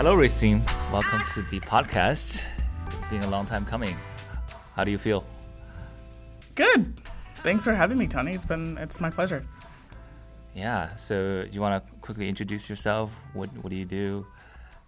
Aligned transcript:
Hello, 0.00 0.14
Racine. 0.14 0.64
Welcome 0.90 1.20
to 1.34 1.42
the 1.50 1.60
podcast. 1.60 2.42
It's 2.86 3.06
been 3.08 3.22
a 3.22 3.28
long 3.28 3.44
time 3.44 3.66
coming. 3.66 3.94
How 4.74 4.82
do 4.82 4.90
you 4.90 4.96
feel? 4.96 5.26
Good. 6.54 7.02
Thanks 7.42 7.64
for 7.64 7.74
having 7.74 7.98
me, 7.98 8.06
Tony. 8.06 8.32
It's 8.32 8.46
been 8.46 8.78
it's 8.78 8.98
my 8.98 9.10
pleasure. 9.10 9.44
Yeah. 10.54 10.94
So, 10.96 11.44
you 11.52 11.60
want 11.60 11.84
to 11.84 11.92
quickly 12.00 12.30
introduce 12.30 12.70
yourself? 12.70 13.14
What 13.34 13.50
What 13.58 13.68
do 13.68 13.76
you 13.76 13.84
do? 13.84 14.26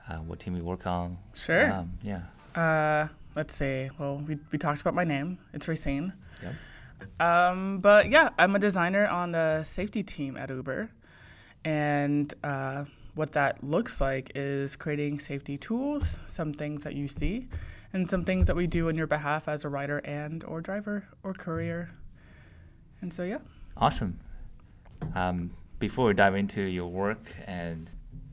Uh, 0.09 0.21
what 0.21 0.41
team 0.41 0.57
you 0.57 0.65
work 0.65 0.87
on? 0.87 1.19
Sure. 1.35 1.71
Um, 1.71 1.93
yeah. 2.03 2.23
Uh, 2.57 3.09
let's 3.37 3.55
see. 3.55 3.91
Well, 3.99 4.17
we 4.27 4.39
we 4.51 4.57
talked 4.57 4.81
about 4.81 4.95
my 4.95 5.05
name. 5.05 5.37
It's 5.53 5.69
Racine. 5.69 6.15
Yep. 6.43 7.21
Um, 7.21 7.81
but 7.81 8.09
yeah, 8.09 8.31
I'm 8.39 8.57
a 8.57 8.59
designer 8.59 9.07
on 9.07 9.33
the 9.33 9.63
safety 9.63 10.03
team 10.03 10.39
at 10.39 10.49
Uber, 10.49 10.89
and 11.67 12.33
uh, 12.43 12.87
what 13.15 13.33
that 13.33 13.63
looks 13.63 14.01
like 14.01 14.33
is 14.35 14.77
creating 14.77 15.19
safety 15.19 15.59
tools, 15.59 16.19
some 16.29 16.53
things 16.53 16.83
that 16.85 16.95
you 16.95 17.07
see, 17.07 17.47
and 17.93 18.09
some 18.09 18.25
things 18.25 18.47
that 18.47 18.57
we 18.57 18.67
do 18.67 18.89
on 18.89 18.95
your 18.95 19.07
behalf 19.07 19.49
as 19.49 19.65
a 19.65 19.69
rider 19.69 19.99
and 19.99 20.45
or 20.45 20.61
driver 20.61 21.05
or 21.23 21.35
courier. 21.35 21.91
And 23.03 23.13
so 23.13 23.23
yeah. 23.25 23.39
Awesome. 23.77 24.19
Um, 25.15 25.51
before 25.79 26.07
we 26.07 26.15
dive 26.15 26.35
into 26.35 26.63
your 26.63 26.89
work, 26.89 27.35
and 27.47 27.91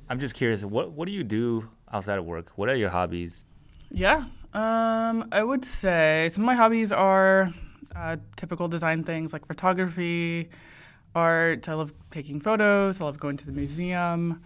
I'm 0.09 0.19
just 0.19 0.35
curious, 0.35 0.63
what 0.63 0.91
what 0.91 1.07
do 1.07 1.11
you 1.11 1.23
do 1.23 1.67
outside 1.91 2.19
of 2.19 2.25
work? 2.25 2.51
What 2.55 2.69
are 2.69 2.75
your 2.75 2.89
hobbies? 2.89 3.43
Yeah. 3.91 4.25
Um, 4.53 5.27
I 5.31 5.43
would 5.43 5.65
say 5.65 6.29
some 6.31 6.43
of 6.43 6.47
my 6.47 6.55
hobbies 6.55 6.91
are 6.91 7.53
uh, 7.95 8.17
typical 8.35 8.67
design 8.67 9.03
things 9.03 9.33
like 9.33 9.45
photography, 9.45 10.49
art. 11.15 11.67
I 11.67 11.73
love 11.73 11.93
taking 12.11 12.39
photos. 12.39 13.01
I 13.01 13.05
love 13.05 13.19
going 13.19 13.37
to 13.37 13.45
the 13.45 13.51
museum. 13.51 14.41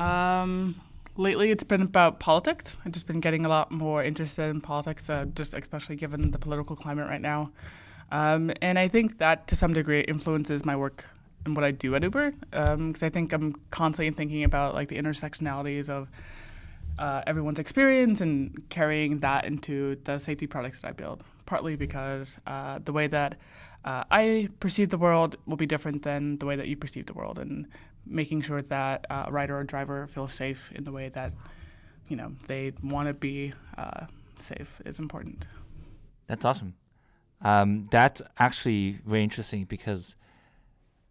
Um, 0.00 0.80
lately, 1.16 1.50
it's 1.50 1.62
been 1.62 1.82
about 1.82 2.20
politics. 2.20 2.78
I've 2.84 2.92
just 2.92 3.06
been 3.06 3.20
getting 3.20 3.44
a 3.44 3.48
lot 3.48 3.70
more 3.70 4.02
interested 4.02 4.48
in 4.48 4.60
politics, 4.62 5.10
uh, 5.10 5.26
just 5.34 5.52
especially 5.52 5.96
given 5.96 6.30
the 6.30 6.38
political 6.38 6.74
climate 6.74 7.06
right 7.06 7.20
now. 7.20 7.52
Um, 8.10 8.50
and 8.62 8.78
I 8.78 8.88
think 8.88 9.18
that 9.18 9.46
to 9.48 9.56
some 9.56 9.74
degree 9.74 10.00
influences 10.00 10.64
my 10.64 10.74
work 10.74 11.04
and 11.44 11.54
what 11.54 11.64
I 11.64 11.70
do 11.70 11.94
at 11.94 12.02
Uber, 12.02 12.32
because 12.50 12.68
um, 12.70 12.94
I 13.02 13.10
think 13.10 13.32
I'm 13.32 13.54
constantly 13.70 14.10
thinking 14.10 14.44
about 14.44 14.74
like 14.74 14.88
the 14.88 14.96
intersectionalities 14.96 15.88
of 15.90 16.08
uh, 16.98 17.22
everyone's 17.26 17.58
experience 17.58 18.20
and 18.20 18.68
carrying 18.70 19.18
that 19.18 19.44
into 19.44 19.96
the 20.04 20.18
safety 20.18 20.46
products 20.46 20.80
that 20.80 20.88
I 20.88 20.92
build. 20.92 21.24
Partly 21.46 21.76
because 21.76 22.38
uh, 22.46 22.78
the 22.84 22.92
way 22.92 23.06
that 23.08 23.36
uh, 23.84 24.04
I 24.10 24.48
perceive 24.60 24.90
the 24.90 24.98
world 24.98 25.36
will 25.46 25.56
be 25.56 25.66
different 25.66 26.02
than 26.02 26.38
the 26.38 26.46
way 26.46 26.56
that 26.56 26.68
you 26.68 26.76
perceive 26.76 27.06
the 27.06 27.14
world, 27.14 27.38
and 27.38 27.66
making 28.06 28.42
sure 28.42 28.62
that 28.62 29.06
uh, 29.10 29.24
a 29.26 29.32
rider 29.32 29.56
or 29.56 29.64
driver 29.64 30.06
feels 30.06 30.32
safe 30.32 30.72
in 30.74 30.84
the 30.84 30.92
way 30.92 31.08
that 31.10 31.32
you 32.08 32.16
know 32.16 32.32
they 32.46 32.72
want 32.82 33.08
to 33.08 33.14
be 33.14 33.52
uh, 33.78 34.06
safe 34.38 34.80
is 34.84 34.98
important. 34.98 35.46
That's 36.26 36.44
awesome. 36.44 36.74
Um, 37.42 37.88
that's 37.90 38.20
actually 38.38 39.00
very 39.06 39.22
interesting 39.22 39.64
because 39.64 40.14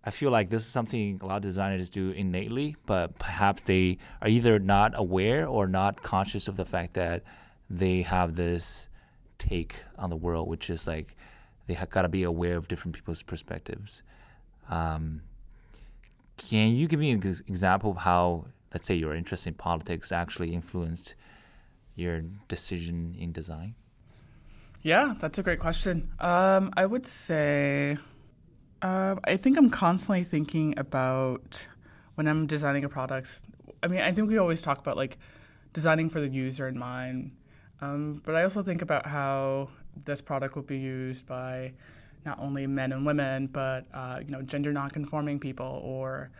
I 0.03 0.11
feel 0.11 0.31
like 0.31 0.49
this 0.49 0.63
is 0.63 0.69
something 0.69 1.19
a 1.21 1.25
lot 1.25 1.37
of 1.37 1.41
designers 1.41 1.89
do 1.89 2.11
innately, 2.11 2.75
but 2.85 3.17
perhaps 3.19 3.63
they 3.63 3.97
are 4.21 4.27
either 4.27 4.59
not 4.59 4.93
aware 4.95 5.47
or 5.47 5.67
not 5.67 6.03
conscious 6.03 6.47
of 6.47 6.55
the 6.55 6.65
fact 6.65 6.93
that 6.93 7.23
they 7.69 8.03
have 8.03 8.35
this 8.35 8.89
take 9.37 9.83
on 9.97 10.09
the 10.09 10.15
world, 10.15 10.47
which 10.47 10.69
is 10.69 10.87
like 10.87 11.15
they 11.67 11.73
have 11.73 11.89
got 11.89 12.03
to 12.03 12.09
be 12.09 12.23
aware 12.23 12.57
of 12.57 12.67
different 12.67 12.95
people's 12.95 13.23
perspectives. 13.23 14.01
Um, 14.69 15.21
can 16.39 16.69
you 16.69 16.87
give 16.87 16.99
me 16.99 17.11
an 17.11 17.21
example 17.47 17.91
of 17.91 17.97
how, 17.97 18.45
let's 18.73 18.87
say, 18.87 18.95
your 18.95 19.13
interest 19.13 19.45
in 19.45 19.53
politics 19.53 20.11
actually 20.11 20.53
influenced 20.53 21.15
your 21.95 22.21
decision 22.47 23.15
in 23.19 23.31
design? 23.31 23.75
Yeah, 24.81 25.15
that's 25.19 25.37
a 25.37 25.43
great 25.43 25.59
question. 25.59 26.09
Um, 26.19 26.71
I 26.77 26.85
would 26.85 27.05
say, 27.05 27.97
uh, 28.81 29.15
I 29.25 29.35
think 29.35 29.57
I'm 29.57 29.69
constantly 29.69 30.23
thinking 30.23 30.79
about 30.79 31.65
when 32.15 32.25
I'm 32.27 32.47
designing 32.47 32.85
a 32.85 32.89
product. 32.89 33.41
I 33.83 33.87
mean, 33.87 33.99
I 33.99 34.13
think 34.13 34.29
we 34.29 34.37
always 34.37 34.61
talk 34.61 34.77
about 34.79 34.95
like 34.95 35.17
designing 35.73 36.09
for 36.09 36.21
the 36.21 36.29
user 36.29 36.69
in 36.69 36.79
mind, 36.79 37.31
um, 37.81 38.21
but 38.25 38.35
I 38.35 38.43
also 38.43 38.63
think 38.63 38.81
about 38.81 39.05
how 39.05 39.69
this 40.05 40.21
product 40.21 40.55
will 40.55 40.63
be 40.63 40.77
used 40.77 41.27
by 41.27 41.73
not 42.25 42.39
only 42.39 42.67
men 42.67 42.91
and 42.91 43.05
women, 43.05 43.47
but 43.47 43.85
uh, 43.93 44.19
you 44.23 44.31
know, 44.31 44.41
gender 44.41 44.73
nonconforming 44.73 45.39
people 45.39 45.81
or 45.83 46.31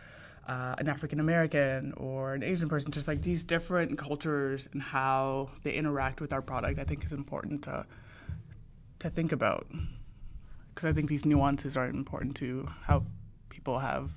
uh, 0.46 0.74
an 0.78 0.88
African 0.88 1.20
American 1.20 1.92
or 1.96 2.34
an 2.34 2.42
Asian 2.42 2.68
person. 2.68 2.90
Just 2.92 3.08
like 3.08 3.22
these 3.22 3.44
different 3.44 3.98
cultures 3.98 4.68
and 4.72 4.82
how 4.82 5.50
they 5.62 5.72
interact 5.72 6.20
with 6.20 6.32
our 6.32 6.42
product, 6.42 6.78
I 6.78 6.84
think 6.84 7.04
is 7.04 7.12
important 7.12 7.62
to 7.64 7.86
to 9.00 9.10
think 9.10 9.32
about 9.32 9.66
because 10.74 10.88
I 10.88 10.92
think 10.92 11.08
these 11.08 11.24
nuances 11.24 11.76
are 11.76 11.86
important 11.86 12.36
to 12.36 12.68
how 12.82 13.04
people 13.48 13.78
have 13.78 14.10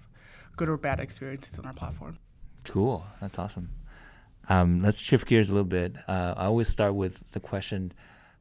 good 0.55 0.69
or 0.69 0.77
bad 0.77 0.99
experiences 0.99 1.57
on 1.57 1.65
our 1.65 1.73
platform. 1.73 2.17
Cool, 2.63 3.05
that's 3.19 3.39
awesome. 3.39 3.69
Um, 4.49 4.81
let's 4.81 4.99
shift 4.99 5.27
gears 5.27 5.49
a 5.49 5.53
little 5.53 5.65
bit. 5.65 5.95
Uh, 6.07 6.33
I 6.35 6.45
always 6.45 6.67
start 6.67 6.95
with 6.95 7.31
the 7.31 7.39
question 7.39 7.93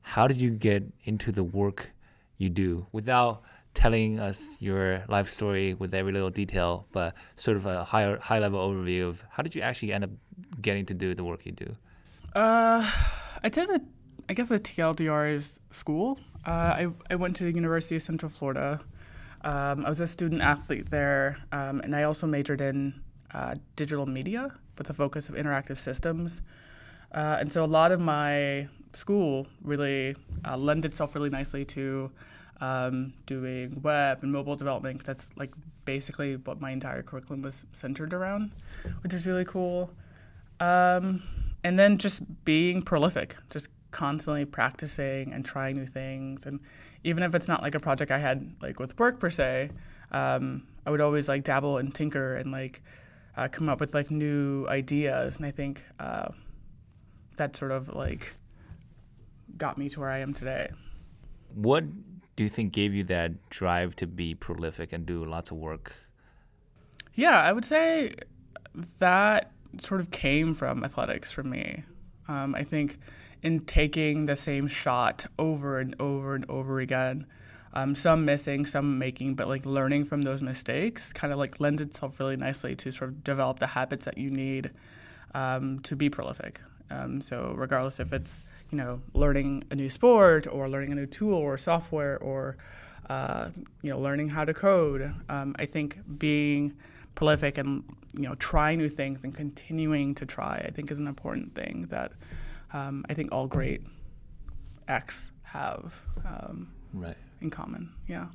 how 0.02 0.26
did 0.26 0.40
you 0.40 0.50
get 0.50 0.82
into 1.04 1.30
the 1.30 1.44
work 1.44 1.92
you 2.38 2.48
do 2.48 2.86
without 2.92 3.42
telling 3.74 4.18
us 4.18 4.56
your 4.60 5.02
life 5.08 5.30
story 5.30 5.74
with 5.74 5.94
every 5.94 6.12
little 6.12 6.30
detail, 6.30 6.86
but 6.92 7.14
sort 7.36 7.56
of 7.56 7.66
a 7.66 7.84
higher 7.84 8.18
high 8.18 8.38
level 8.38 8.58
overview 8.60 9.08
of 9.08 9.24
how 9.30 9.42
did 9.42 9.54
you 9.54 9.62
actually 9.62 9.92
end 9.92 10.04
up 10.04 10.10
getting 10.60 10.84
to 10.86 10.94
do 10.94 11.14
the 11.14 11.24
work 11.24 11.46
you 11.46 11.52
do? 11.52 11.76
Uh, 12.34 12.88
I 13.42 13.48
did 13.48 13.70
a, 13.70 13.80
I 14.28 14.34
guess 14.34 14.50
a 14.50 14.58
TLDR's 14.58 15.60
school. 15.70 16.18
Uh, 16.46 16.50
I, 16.50 16.88
I 17.10 17.14
went 17.16 17.36
to 17.36 17.44
the 17.44 17.52
University 17.52 17.96
of 17.96 18.02
Central 18.02 18.30
Florida. 18.30 18.80
Um, 19.42 19.84
I 19.84 19.88
was 19.88 20.00
a 20.00 20.06
student 20.06 20.40
athlete 20.40 20.90
there, 20.90 21.36
um, 21.50 21.80
and 21.80 21.96
I 21.96 22.04
also 22.04 22.26
majored 22.26 22.60
in 22.60 23.00
uh, 23.34 23.54
digital 23.76 24.06
media 24.06 24.52
with 24.78 24.90
a 24.90 24.94
focus 24.94 25.28
of 25.28 25.34
interactive 25.34 25.78
systems. 25.78 26.42
Uh, 27.12 27.38
and 27.40 27.52
so 27.52 27.64
a 27.64 27.66
lot 27.66 27.92
of 27.92 28.00
my 28.00 28.68
school 28.94 29.46
really 29.62 30.16
uh, 30.46 30.56
lend 30.56 30.84
itself 30.84 31.14
really 31.14 31.30
nicely 31.30 31.64
to 31.64 32.10
um, 32.60 33.12
doing 33.26 33.80
web 33.82 34.22
and 34.22 34.32
mobile 34.32 34.56
development. 34.56 35.00
Cause 35.00 35.06
that's 35.06 35.30
like 35.36 35.52
basically 35.84 36.36
what 36.36 36.60
my 36.60 36.70
entire 36.70 37.02
curriculum 37.02 37.42
was 37.42 37.64
centered 37.72 38.14
around, 38.14 38.52
which 39.02 39.12
is 39.12 39.26
really 39.26 39.44
cool. 39.44 39.90
Um, 40.60 41.22
and 41.64 41.78
then 41.78 41.98
just 41.98 42.22
being 42.44 42.82
prolific, 42.82 43.36
just 43.50 43.68
constantly 43.90 44.44
practicing 44.44 45.32
and 45.32 45.44
trying 45.44 45.76
new 45.76 45.86
things. 45.86 46.46
And 46.46 46.60
even 47.04 47.22
if 47.22 47.34
it's 47.34 47.48
not 47.48 47.62
like 47.62 47.74
a 47.74 47.80
project 47.80 48.10
I 48.10 48.18
had 48.18 48.54
like 48.62 48.78
with 48.78 48.98
work 48.98 49.20
per 49.20 49.30
se, 49.30 49.70
um, 50.12 50.66
I 50.86 50.90
would 50.90 51.00
always 51.00 51.28
like 51.28 51.44
dabble 51.44 51.78
and 51.78 51.94
tinker 51.94 52.36
and 52.36 52.52
like 52.52 52.82
uh, 53.36 53.48
come 53.48 53.68
up 53.68 53.80
with 53.80 53.94
like 53.94 54.10
new 54.10 54.66
ideas. 54.68 55.36
And 55.36 55.46
I 55.46 55.50
think 55.50 55.84
uh, 55.98 56.28
that 57.36 57.56
sort 57.56 57.72
of 57.72 57.94
like 57.94 58.34
got 59.56 59.78
me 59.78 59.88
to 59.90 60.00
where 60.00 60.10
I 60.10 60.18
am 60.18 60.32
today. 60.32 60.70
What 61.54 61.84
do 62.36 62.44
you 62.44 62.48
think 62.48 62.72
gave 62.72 62.94
you 62.94 63.04
that 63.04 63.50
drive 63.50 63.94
to 63.96 64.06
be 64.06 64.34
prolific 64.34 64.92
and 64.92 65.04
do 65.04 65.24
lots 65.24 65.50
of 65.50 65.58
work? 65.58 65.94
Yeah, 67.14 67.40
I 67.40 67.52
would 67.52 67.64
say 67.64 68.14
that 68.98 69.52
sort 69.78 70.00
of 70.00 70.10
came 70.10 70.54
from 70.54 70.84
athletics 70.84 71.30
for 71.30 71.42
me. 71.42 71.84
Um, 72.28 72.54
I 72.54 72.64
think 72.64 72.98
in 73.42 73.60
taking 73.60 74.26
the 74.26 74.36
same 74.36 74.66
shot 74.66 75.26
over 75.38 75.78
and 75.78 75.94
over 76.00 76.34
and 76.34 76.48
over 76.48 76.80
again, 76.80 77.26
um, 77.74 77.94
some 77.94 78.24
missing, 78.24 78.64
some 78.66 78.98
making, 78.98 79.34
but 79.34 79.48
like 79.48 79.66
learning 79.66 80.04
from 80.04 80.22
those 80.22 80.42
mistakes 80.42 81.12
kind 81.12 81.32
of 81.32 81.38
like 81.38 81.58
lends 81.58 81.82
itself 81.82 82.18
really 82.20 82.36
nicely 82.36 82.76
to 82.76 82.90
sort 82.90 83.10
of 83.10 83.24
develop 83.24 83.58
the 83.58 83.66
habits 83.66 84.04
that 84.04 84.18
you 84.18 84.30
need 84.30 84.70
um, 85.34 85.78
to 85.80 85.96
be 85.96 86.08
prolific. 86.10 86.60
Um, 86.90 87.20
so 87.20 87.54
regardless 87.56 88.00
if 88.00 88.12
it's 88.12 88.40
you 88.70 88.78
know 88.78 89.00
learning 89.14 89.64
a 89.70 89.74
new 89.74 89.88
sport 89.88 90.46
or 90.46 90.68
learning 90.68 90.92
a 90.92 90.94
new 90.94 91.06
tool 91.06 91.34
or 91.34 91.56
software 91.56 92.18
or 92.18 92.56
uh, 93.08 93.50
you 93.82 93.90
know 93.90 93.98
learning 93.98 94.28
how 94.28 94.44
to 94.44 94.54
code, 94.54 95.14
um, 95.28 95.54
I 95.58 95.66
think 95.66 95.98
being 96.18 96.74
prolific 97.14 97.58
and 97.58 97.84
you 98.14 98.22
know 98.22 98.34
trying 98.36 98.78
new 98.78 98.88
things 98.88 99.24
and 99.24 99.34
continuing 99.34 100.14
to 100.16 100.26
try, 100.26 100.62
I 100.66 100.70
think 100.70 100.90
is 100.90 100.98
an 100.98 101.08
important 101.08 101.54
thing 101.54 101.86
that 101.90 102.12
um, 102.72 103.04
I 103.08 103.14
think 103.14 103.32
all 103.32 103.46
great 103.46 103.82
X 104.88 105.30
have 105.42 105.94
um, 106.24 106.68
right. 106.92 107.16
in 107.40 107.50
common. 107.50 107.90
Yeah. 108.08 108.26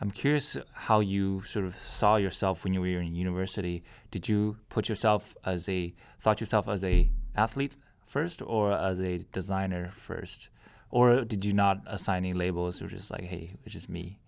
I'm 0.00 0.10
curious 0.10 0.56
how 0.72 1.00
you 1.00 1.42
sort 1.42 1.64
of 1.64 1.76
saw 1.76 2.16
yourself 2.16 2.62
when 2.62 2.72
you 2.72 2.80
were 2.80 2.86
in 2.86 3.14
university. 3.14 3.82
Did 4.10 4.28
you 4.28 4.56
put 4.68 4.88
yourself 4.88 5.36
as 5.44 5.68
a 5.68 5.92
thought 6.20 6.40
yourself 6.40 6.68
as 6.68 6.84
a 6.84 7.10
athlete 7.34 7.74
first 8.06 8.40
or 8.42 8.72
as 8.72 9.00
a 9.00 9.18
designer 9.32 9.92
first? 9.96 10.48
Or 10.90 11.22
did 11.24 11.44
you 11.44 11.52
not 11.52 11.82
assign 11.86 12.24
any 12.24 12.32
labels? 12.32 12.80
You're 12.80 12.88
just 12.88 13.10
like, 13.10 13.24
hey, 13.24 13.50
it's 13.64 13.74
just 13.74 13.88
me. 13.88 14.18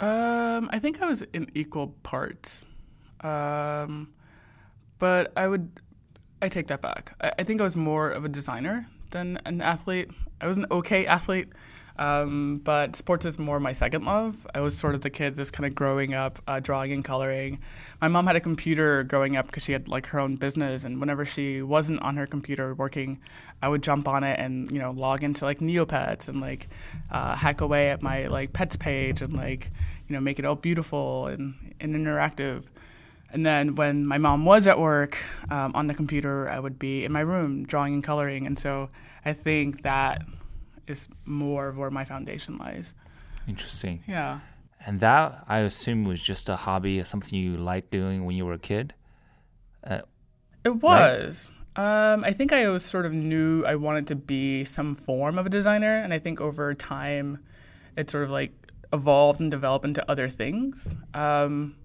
Um, 0.00 0.68
I 0.72 0.78
think 0.78 1.00
I 1.00 1.06
was 1.06 1.22
in 1.32 1.48
equal 1.54 1.94
parts. 2.02 2.66
Um, 3.20 4.12
but 4.98 5.32
I 5.36 5.48
would 5.48 5.80
I 6.42 6.48
take 6.48 6.66
that 6.66 6.82
back. 6.82 7.14
I, 7.20 7.32
I 7.38 7.42
think 7.44 7.60
I 7.60 7.64
was 7.64 7.76
more 7.76 8.10
of 8.10 8.24
a 8.24 8.28
designer 8.28 8.88
than 9.10 9.38
an 9.46 9.60
athlete. 9.60 10.10
I 10.40 10.46
was 10.46 10.58
an 10.58 10.66
okay 10.70 11.06
athlete, 11.06 11.48
um, 11.98 12.60
but 12.64 12.96
sports 12.96 13.24
is 13.24 13.38
more 13.38 13.58
my 13.58 13.72
second 13.72 14.04
love. 14.04 14.46
I 14.54 14.60
was 14.60 14.76
sort 14.76 14.94
of 14.94 15.00
the 15.00 15.10
kid 15.10 15.36
just 15.36 15.52
kind 15.52 15.66
of 15.66 15.74
growing 15.74 16.14
up, 16.14 16.40
uh, 16.46 16.60
drawing 16.60 16.92
and 16.92 17.04
coloring. 17.04 17.58
My 18.00 18.08
mom 18.08 18.26
had 18.26 18.36
a 18.36 18.40
computer 18.40 19.02
growing 19.04 19.36
up 19.36 19.46
because 19.46 19.62
she 19.62 19.72
had 19.72 19.88
like 19.88 20.06
her 20.06 20.20
own 20.20 20.36
business, 20.36 20.84
and 20.84 21.00
whenever 21.00 21.24
she 21.24 21.62
wasn't 21.62 22.02
on 22.02 22.16
her 22.16 22.26
computer 22.26 22.74
working, 22.74 23.18
I 23.62 23.68
would 23.68 23.82
jump 23.82 24.08
on 24.08 24.24
it 24.24 24.38
and 24.38 24.70
you 24.70 24.78
know 24.78 24.90
log 24.92 25.24
into 25.24 25.44
like 25.44 25.60
Neopets 25.60 26.28
and 26.28 26.40
like 26.40 26.68
uh, 27.10 27.34
hack 27.34 27.60
away 27.60 27.90
at 27.90 28.02
my 28.02 28.26
like 28.26 28.52
pets 28.52 28.76
page 28.76 29.22
and 29.22 29.32
like 29.32 29.70
you 30.08 30.14
know 30.14 30.20
make 30.20 30.38
it 30.38 30.44
all 30.44 30.56
beautiful 30.56 31.26
and, 31.26 31.54
and 31.80 31.94
interactive. 31.94 32.64
And 33.32 33.44
then 33.44 33.74
when 33.74 34.06
my 34.06 34.18
mom 34.18 34.44
was 34.44 34.66
at 34.66 34.78
work 34.78 35.18
um, 35.50 35.72
on 35.74 35.88
the 35.88 35.94
computer, 35.94 36.48
I 36.48 36.60
would 36.60 36.78
be 36.78 37.04
in 37.04 37.12
my 37.12 37.20
room 37.20 37.64
drawing 37.64 37.94
and 37.94 38.04
coloring. 38.04 38.46
And 38.46 38.58
so 38.58 38.88
I 39.24 39.32
think 39.32 39.82
that 39.82 40.22
is 40.86 41.08
more 41.24 41.68
of 41.68 41.76
where 41.76 41.90
my 41.90 42.04
foundation 42.04 42.58
lies. 42.58 42.94
Interesting. 43.48 44.02
Yeah. 44.06 44.40
And 44.84 45.00
that 45.00 45.44
I 45.48 45.58
assume 45.60 46.04
was 46.04 46.22
just 46.22 46.48
a 46.48 46.56
hobby, 46.56 47.02
something 47.04 47.36
you 47.38 47.56
liked 47.56 47.90
doing 47.90 48.24
when 48.24 48.36
you 48.36 48.46
were 48.46 48.52
a 48.52 48.58
kid. 48.58 48.94
Uh, 49.84 50.00
it 50.64 50.76
was. 50.76 51.50
Right? 51.76 52.12
Um, 52.12 52.24
I 52.24 52.32
think 52.32 52.52
I 52.52 52.64
always 52.64 52.84
sort 52.84 53.04
of 53.04 53.12
knew 53.12 53.64
I 53.64 53.74
wanted 53.74 54.06
to 54.08 54.16
be 54.16 54.64
some 54.64 54.94
form 54.94 55.38
of 55.38 55.46
a 55.46 55.50
designer, 55.50 55.98
and 55.98 56.12
I 56.14 56.18
think 56.18 56.40
over 56.40 56.74
time, 56.74 57.38
it 57.96 58.10
sort 58.10 58.24
of 58.24 58.30
like 58.30 58.52
evolved 58.92 59.40
and 59.40 59.50
developed 59.50 59.84
into 59.84 60.08
other 60.10 60.28
things. 60.28 60.94
Um, 61.14 61.76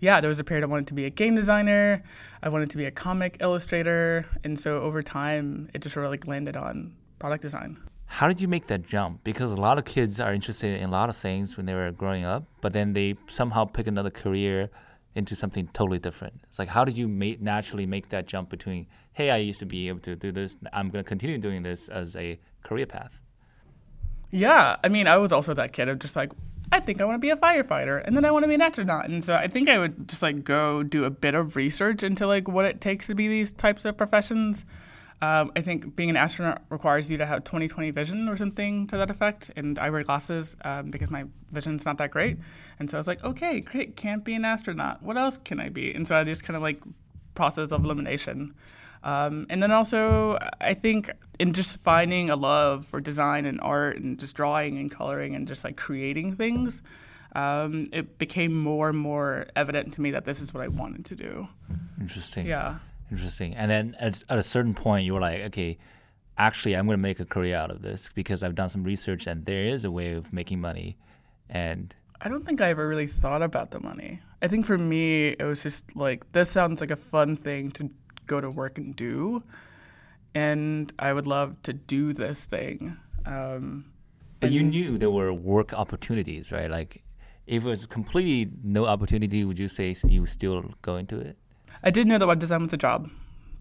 yeah, 0.00 0.20
there 0.20 0.28
was 0.28 0.38
a 0.38 0.44
period 0.44 0.64
I 0.64 0.66
wanted 0.66 0.88
to 0.88 0.94
be 0.94 1.06
a 1.06 1.10
game 1.10 1.34
designer. 1.34 2.02
I 2.42 2.48
wanted 2.48 2.70
to 2.70 2.76
be 2.76 2.86
a 2.86 2.90
comic 2.90 3.36
illustrator, 3.40 4.26
and 4.44 4.58
so 4.58 4.80
over 4.82 5.00
time, 5.02 5.70
it 5.74 5.82
just 5.82 5.94
sort 5.94 6.06
of 6.06 6.10
like 6.10 6.26
landed 6.26 6.56
on 6.56 6.94
product 7.18 7.42
design. 7.42 7.78
How 8.06 8.28
did 8.28 8.40
you 8.40 8.48
make 8.48 8.68
that 8.68 8.86
jump? 8.86 9.24
Because 9.24 9.52
a 9.52 9.56
lot 9.56 9.78
of 9.78 9.84
kids 9.84 10.20
are 10.20 10.32
interested 10.32 10.80
in 10.80 10.88
a 10.88 10.92
lot 10.92 11.08
of 11.10 11.16
things 11.16 11.56
when 11.56 11.66
they 11.66 11.74
were 11.74 11.90
growing 11.90 12.24
up, 12.24 12.44
but 12.60 12.72
then 12.72 12.92
they 12.92 13.16
somehow 13.28 13.64
pick 13.64 13.86
another 13.86 14.10
career 14.10 14.70
into 15.14 15.34
something 15.34 15.68
totally 15.72 15.98
different. 15.98 16.40
It's 16.44 16.58
like 16.58 16.68
how 16.68 16.84
did 16.84 16.96
you 16.96 17.08
make, 17.08 17.40
naturally 17.40 17.86
make 17.86 18.10
that 18.10 18.26
jump 18.26 18.48
between, 18.48 18.86
hey, 19.12 19.30
I 19.30 19.38
used 19.38 19.58
to 19.60 19.66
be 19.66 19.88
able 19.88 20.00
to 20.00 20.14
do 20.14 20.30
this, 20.30 20.56
I'm 20.72 20.90
going 20.90 21.02
to 21.04 21.08
continue 21.08 21.38
doing 21.38 21.62
this 21.62 21.88
as 21.88 22.14
a 22.16 22.38
career 22.62 22.86
path? 22.86 23.20
Yeah, 24.30 24.76
I 24.82 24.88
mean, 24.88 25.06
I 25.06 25.16
was 25.16 25.32
also 25.32 25.54
that 25.54 25.72
kid 25.72 25.88
of 25.88 25.98
just 25.98 26.16
like, 26.16 26.32
I 26.72 26.80
think 26.80 27.00
I 27.00 27.04
want 27.04 27.14
to 27.14 27.20
be 27.20 27.30
a 27.30 27.36
firefighter, 27.36 28.02
and 28.04 28.16
then 28.16 28.24
I 28.24 28.30
want 28.30 28.42
to 28.42 28.48
be 28.48 28.54
an 28.54 28.60
astronaut, 28.60 29.08
and 29.08 29.22
so 29.24 29.34
I 29.34 29.46
think 29.46 29.68
I 29.68 29.78
would 29.78 30.08
just 30.08 30.20
like 30.20 30.42
go 30.42 30.82
do 30.82 31.04
a 31.04 31.10
bit 31.10 31.34
of 31.34 31.54
research 31.54 32.02
into 32.02 32.26
like 32.26 32.48
what 32.48 32.64
it 32.64 32.80
takes 32.80 33.06
to 33.06 33.14
be 33.14 33.28
these 33.28 33.52
types 33.52 33.84
of 33.84 33.96
professions. 33.96 34.64
Um, 35.22 35.50
I 35.56 35.62
think 35.62 35.96
being 35.96 36.10
an 36.10 36.16
astronaut 36.16 36.62
requires 36.68 37.10
you 37.10 37.16
to 37.16 37.26
have 37.26 37.44
20/20 37.44 37.90
vision 37.90 38.28
or 38.28 38.36
something 38.36 38.86
to 38.88 38.98
that 38.98 39.10
effect, 39.10 39.50
and 39.56 39.78
I 39.78 39.88
wear 39.88 40.02
glasses 40.02 40.56
um, 40.62 40.90
because 40.90 41.10
my 41.10 41.24
vision's 41.52 41.86
not 41.86 41.96
that 41.98 42.10
great, 42.10 42.38
and 42.78 42.90
so 42.90 42.98
I 42.98 43.00
was 43.00 43.06
like, 43.06 43.24
okay, 43.24 43.60
great, 43.60 43.96
can't 43.96 44.24
be 44.24 44.34
an 44.34 44.44
astronaut. 44.44 45.02
What 45.02 45.16
else 45.16 45.38
can 45.38 45.58
I 45.58 45.70
be? 45.70 45.94
And 45.94 46.06
so 46.06 46.16
I 46.16 46.24
just 46.24 46.44
kind 46.44 46.56
of 46.56 46.62
like 46.62 46.80
process 47.34 47.70
of 47.70 47.84
elimination. 47.84 48.54
Um, 49.04 49.46
and 49.48 49.62
then 49.62 49.70
also, 49.70 50.36
I 50.60 50.74
think 50.74 51.10
in 51.38 51.52
just 51.52 51.78
finding 51.78 52.28
a 52.28 52.36
love 52.36 52.84
for 52.86 53.00
design 53.00 53.46
and 53.46 53.60
art 53.60 53.98
and 53.98 54.18
just 54.18 54.34
drawing 54.34 54.78
and 54.78 54.90
coloring 54.90 55.34
and 55.34 55.46
just 55.46 55.62
like 55.62 55.76
creating 55.76 56.34
things, 56.34 56.82
um, 57.36 57.86
it 57.92 58.18
became 58.18 58.52
more 58.52 58.88
and 58.88 58.98
more 58.98 59.46
evident 59.54 59.94
to 59.94 60.00
me 60.00 60.10
that 60.10 60.24
this 60.24 60.40
is 60.40 60.52
what 60.52 60.62
I 60.62 60.68
wanted 60.68 61.04
to 61.06 61.14
do. 61.14 61.48
Interesting. 62.00 62.46
Yeah. 62.46 62.76
Interesting. 63.10 63.54
And 63.54 63.70
then 63.70 63.96
at, 64.00 64.22
at 64.28 64.38
a 64.38 64.42
certain 64.42 64.74
point, 64.74 65.04
you 65.04 65.14
were 65.14 65.20
like, 65.20 65.40
okay, 65.42 65.78
actually, 66.38 66.76
I'm 66.76 66.86
going 66.86 66.98
to 66.98 67.02
make 67.02 67.20
a 67.20 67.24
career 67.24 67.56
out 67.56 67.70
of 67.70 67.82
this 67.82 68.10
because 68.14 68.42
I've 68.42 68.54
done 68.54 68.68
some 68.68 68.84
research 68.84 69.26
and 69.26 69.44
there 69.46 69.64
is 69.64 69.84
a 69.84 69.90
way 69.90 70.12
of 70.12 70.32
making 70.32 70.60
money. 70.60 70.96
And 71.48 71.94
I 72.20 72.28
don't 72.28 72.44
think 72.44 72.60
I 72.60 72.70
ever 72.70 72.88
really 72.88 73.06
thought 73.06 73.42
about 73.42 73.70
the 73.70 73.80
money. 73.80 74.20
I 74.42 74.48
think 74.48 74.66
for 74.66 74.78
me, 74.78 75.28
it 75.28 75.44
was 75.44 75.62
just 75.62 75.94
like, 75.94 76.30
this 76.32 76.50
sounds 76.50 76.80
like 76.80 76.90
a 76.90 76.96
fun 76.96 77.36
thing 77.36 77.70
to 77.72 77.90
go 78.26 78.40
to 78.40 78.50
work 78.50 78.78
and 78.78 78.94
do. 78.96 79.42
And 80.34 80.92
I 80.98 81.12
would 81.12 81.26
love 81.26 81.62
to 81.62 81.72
do 81.72 82.12
this 82.12 82.44
thing. 82.44 82.96
Um, 83.24 83.86
but 84.40 84.52
you 84.52 84.62
knew 84.62 84.98
there 84.98 85.10
were 85.10 85.32
work 85.32 85.72
opportunities, 85.72 86.52
right? 86.52 86.70
Like, 86.70 87.02
if 87.46 87.64
it 87.64 87.68
was 87.68 87.86
completely 87.86 88.52
no 88.62 88.86
opportunity, 88.86 89.44
would 89.44 89.58
you 89.58 89.68
say 89.68 89.96
you 90.06 90.22
would 90.22 90.30
still 90.30 90.74
go 90.82 90.96
into 90.96 91.18
it? 91.18 91.38
I 91.82 91.90
did 91.90 92.06
know 92.06 92.18
that 92.18 92.26
web 92.26 92.38
design 92.38 92.62
was 92.62 92.72
a 92.72 92.76
job 92.76 93.10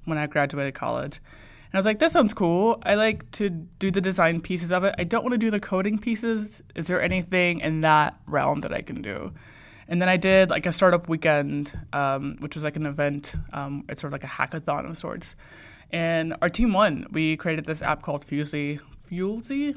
when 0.05 0.17
I 0.17 0.27
graduated 0.27 0.73
college. 0.73 1.17
And 1.17 1.75
I 1.75 1.77
was 1.77 1.85
like, 1.85 1.99
this 1.99 2.13
sounds 2.13 2.33
cool. 2.33 2.81
I 2.83 2.95
like 2.95 3.29
to 3.31 3.49
do 3.49 3.91
the 3.91 4.01
design 4.01 4.39
pieces 4.39 4.71
of 4.71 4.83
it. 4.83 4.95
I 4.97 5.03
don't 5.03 5.23
want 5.23 5.33
to 5.33 5.37
do 5.37 5.51
the 5.51 5.59
coding 5.59 5.99
pieces. 5.99 6.61
Is 6.75 6.87
there 6.87 7.01
anything 7.01 7.59
in 7.59 7.81
that 7.81 8.17
realm 8.27 8.61
that 8.61 8.73
I 8.73 8.81
can 8.81 9.01
do? 9.01 9.33
And 9.87 10.01
then 10.01 10.09
I 10.09 10.17
did 10.17 10.49
like 10.49 10.65
a 10.65 10.71
startup 10.71 11.09
weekend, 11.09 11.77
um, 11.93 12.37
which 12.39 12.55
was 12.55 12.63
like 12.63 12.75
an 12.75 12.85
event. 12.85 13.35
Um, 13.53 13.83
it's 13.89 14.01
sort 14.01 14.13
of 14.13 14.13
like 14.13 14.23
a 14.23 14.27
hackathon 14.27 14.89
of 14.89 14.97
sorts. 14.97 15.35
And 15.91 16.35
our 16.41 16.49
team 16.49 16.73
won. 16.73 17.07
We 17.11 17.37
created 17.37 17.65
this 17.65 17.81
app 17.81 18.01
called 18.01 18.25
Fusely. 18.25 18.79
Fuelsy? 19.09 19.75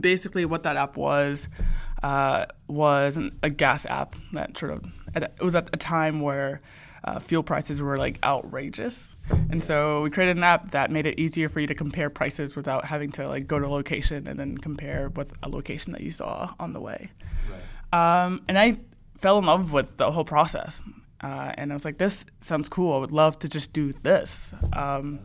Basically, 0.00 0.44
what 0.44 0.62
that 0.62 0.76
app 0.76 0.96
was 0.96 1.48
uh, 2.02 2.46
was 2.68 3.16
an, 3.16 3.38
a 3.42 3.50
gas 3.50 3.86
app 3.86 4.14
that 4.32 4.56
sort 4.58 4.72
of, 4.72 4.84
it 5.14 5.32
was 5.40 5.54
at 5.54 5.70
a 5.72 5.76
time 5.76 6.20
where 6.20 6.60
uh, 7.04 7.18
fuel 7.18 7.42
prices 7.42 7.80
were 7.82 7.96
like 7.96 8.18
outrageous. 8.22 9.16
And 9.50 9.62
so 9.62 10.02
we 10.02 10.10
created 10.10 10.36
an 10.36 10.44
app 10.44 10.70
that 10.70 10.90
made 10.90 11.06
it 11.06 11.18
easier 11.18 11.48
for 11.48 11.60
you 11.60 11.66
to 11.66 11.74
compare 11.74 12.10
prices 12.10 12.56
without 12.56 12.84
having 12.84 13.10
to 13.12 13.28
like 13.28 13.46
go 13.46 13.58
to 13.58 13.66
a 13.66 13.68
location 13.68 14.26
and 14.26 14.38
then 14.38 14.56
compare 14.58 15.10
with 15.10 15.32
a 15.42 15.48
location 15.48 15.92
that 15.92 16.00
you 16.00 16.10
saw 16.10 16.52
on 16.58 16.72
the 16.72 16.80
way. 16.80 17.10
Um, 17.92 18.42
and 18.48 18.58
I 18.58 18.78
fell 19.16 19.38
in 19.38 19.46
love 19.46 19.72
with 19.72 19.96
the 19.96 20.10
whole 20.10 20.24
process. 20.24 20.82
Uh, 21.22 21.52
and 21.56 21.72
I 21.72 21.74
was 21.74 21.84
like, 21.84 21.96
this 21.96 22.26
sounds 22.40 22.68
cool. 22.68 22.94
I 22.94 22.98
would 22.98 23.12
love 23.12 23.38
to 23.38 23.48
just 23.48 23.72
do 23.72 23.92
this. 23.92 24.52
Um, 24.72 25.20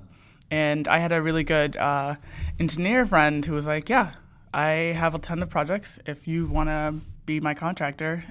and 0.52 0.88
I 0.88 1.00
had 1.00 1.12
a 1.12 1.22
really 1.22 1.44
good 1.44 1.76
uh, 1.76 2.16
engineer 2.60 3.06
friend 3.06 3.46
who 3.46 3.54
was 3.54 3.68
like, 3.68 3.90
yeah, 3.90 4.14
I 4.54 4.94
have 4.96 5.16
a 5.16 5.20
ton 5.20 5.42
of 5.44 5.50
projects. 5.50 6.00
If 6.06 6.28
you 6.28 6.48
want 6.48 6.70
to 6.70 6.96
be 7.26 7.40
my 7.40 7.54
contractor, 7.54 8.24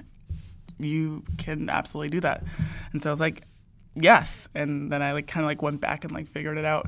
you 0.79 1.23
can 1.37 1.69
absolutely 1.69 2.09
do 2.09 2.19
that. 2.21 2.43
And 2.91 3.01
so 3.01 3.09
I 3.09 3.11
was 3.11 3.19
like, 3.19 3.43
yes. 3.95 4.47
And 4.55 4.91
then 4.91 5.01
I 5.01 5.13
like 5.13 5.27
kind 5.27 5.43
of 5.43 5.47
like 5.47 5.61
went 5.61 5.81
back 5.81 6.03
and 6.03 6.13
like 6.13 6.27
figured 6.27 6.57
it 6.57 6.65
out. 6.65 6.87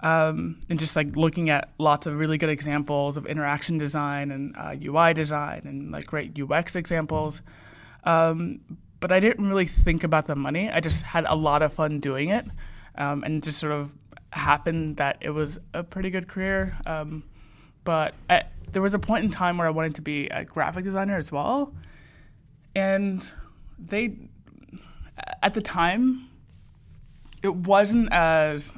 Um, 0.00 0.60
and 0.68 0.78
just 0.78 0.96
like 0.96 1.16
looking 1.16 1.50
at 1.50 1.70
lots 1.78 2.06
of 2.06 2.18
really 2.18 2.36
good 2.36 2.50
examples 2.50 3.16
of 3.16 3.26
interaction 3.26 3.78
design 3.78 4.30
and 4.30 4.54
uh, 4.56 4.76
UI 4.82 5.14
design 5.14 5.62
and 5.64 5.92
like 5.92 6.06
great 6.06 6.38
UX 6.38 6.76
examples. 6.76 7.40
Um, 8.04 8.60
but 9.00 9.12
I 9.12 9.20
didn't 9.20 9.48
really 9.48 9.66
think 9.66 10.04
about 10.04 10.26
the 10.26 10.34
money. 10.34 10.70
I 10.70 10.80
just 10.80 11.02
had 11.02 11.24
a 11.26 11.34
lot 11.34 11.62
of 11.62 11.72
fun 11.72 12.00
doing 12.00 12.30
it, 12.30 12.46
um, 12.96 13.22
and 13.22 13.42
just 13.42 13.58
sort 13.58 13.72
of 13.72 13.92
happened 14.30 14.96
that 14.96 15.18
it 15.20 15.30
was 15.30 15.58
a 15.74 15.82
pretty 15.82 16.10
good 16.10 16.28
career. 16.28 16.76
Um, 16.86 17.22
but 17.84 18.14
I, 18.28 18.42
there 18.72 18.82
was 18.82 18.94
a 18.94 18.98
point 18.98 19.24
in 19.24 19.30
time 19.30 19.58
where 19.58 19.66
I 19.66 19.70
wanted 19.70 19.94
to 19.96 20.02
be 20.02 20.26
a 20.28 20.44
graphic 20.44 20.84
designer 20.84 21.16
as 21.16 21.30
well, 21.30 21.72
and 22.74 23.30
they 23.78 24.16
at 25.42 25.54
the 25.54 25.60
time 25.60 26.28
it 27.42 27.54
wasn't 27.54 28.12
as 28.12 28.72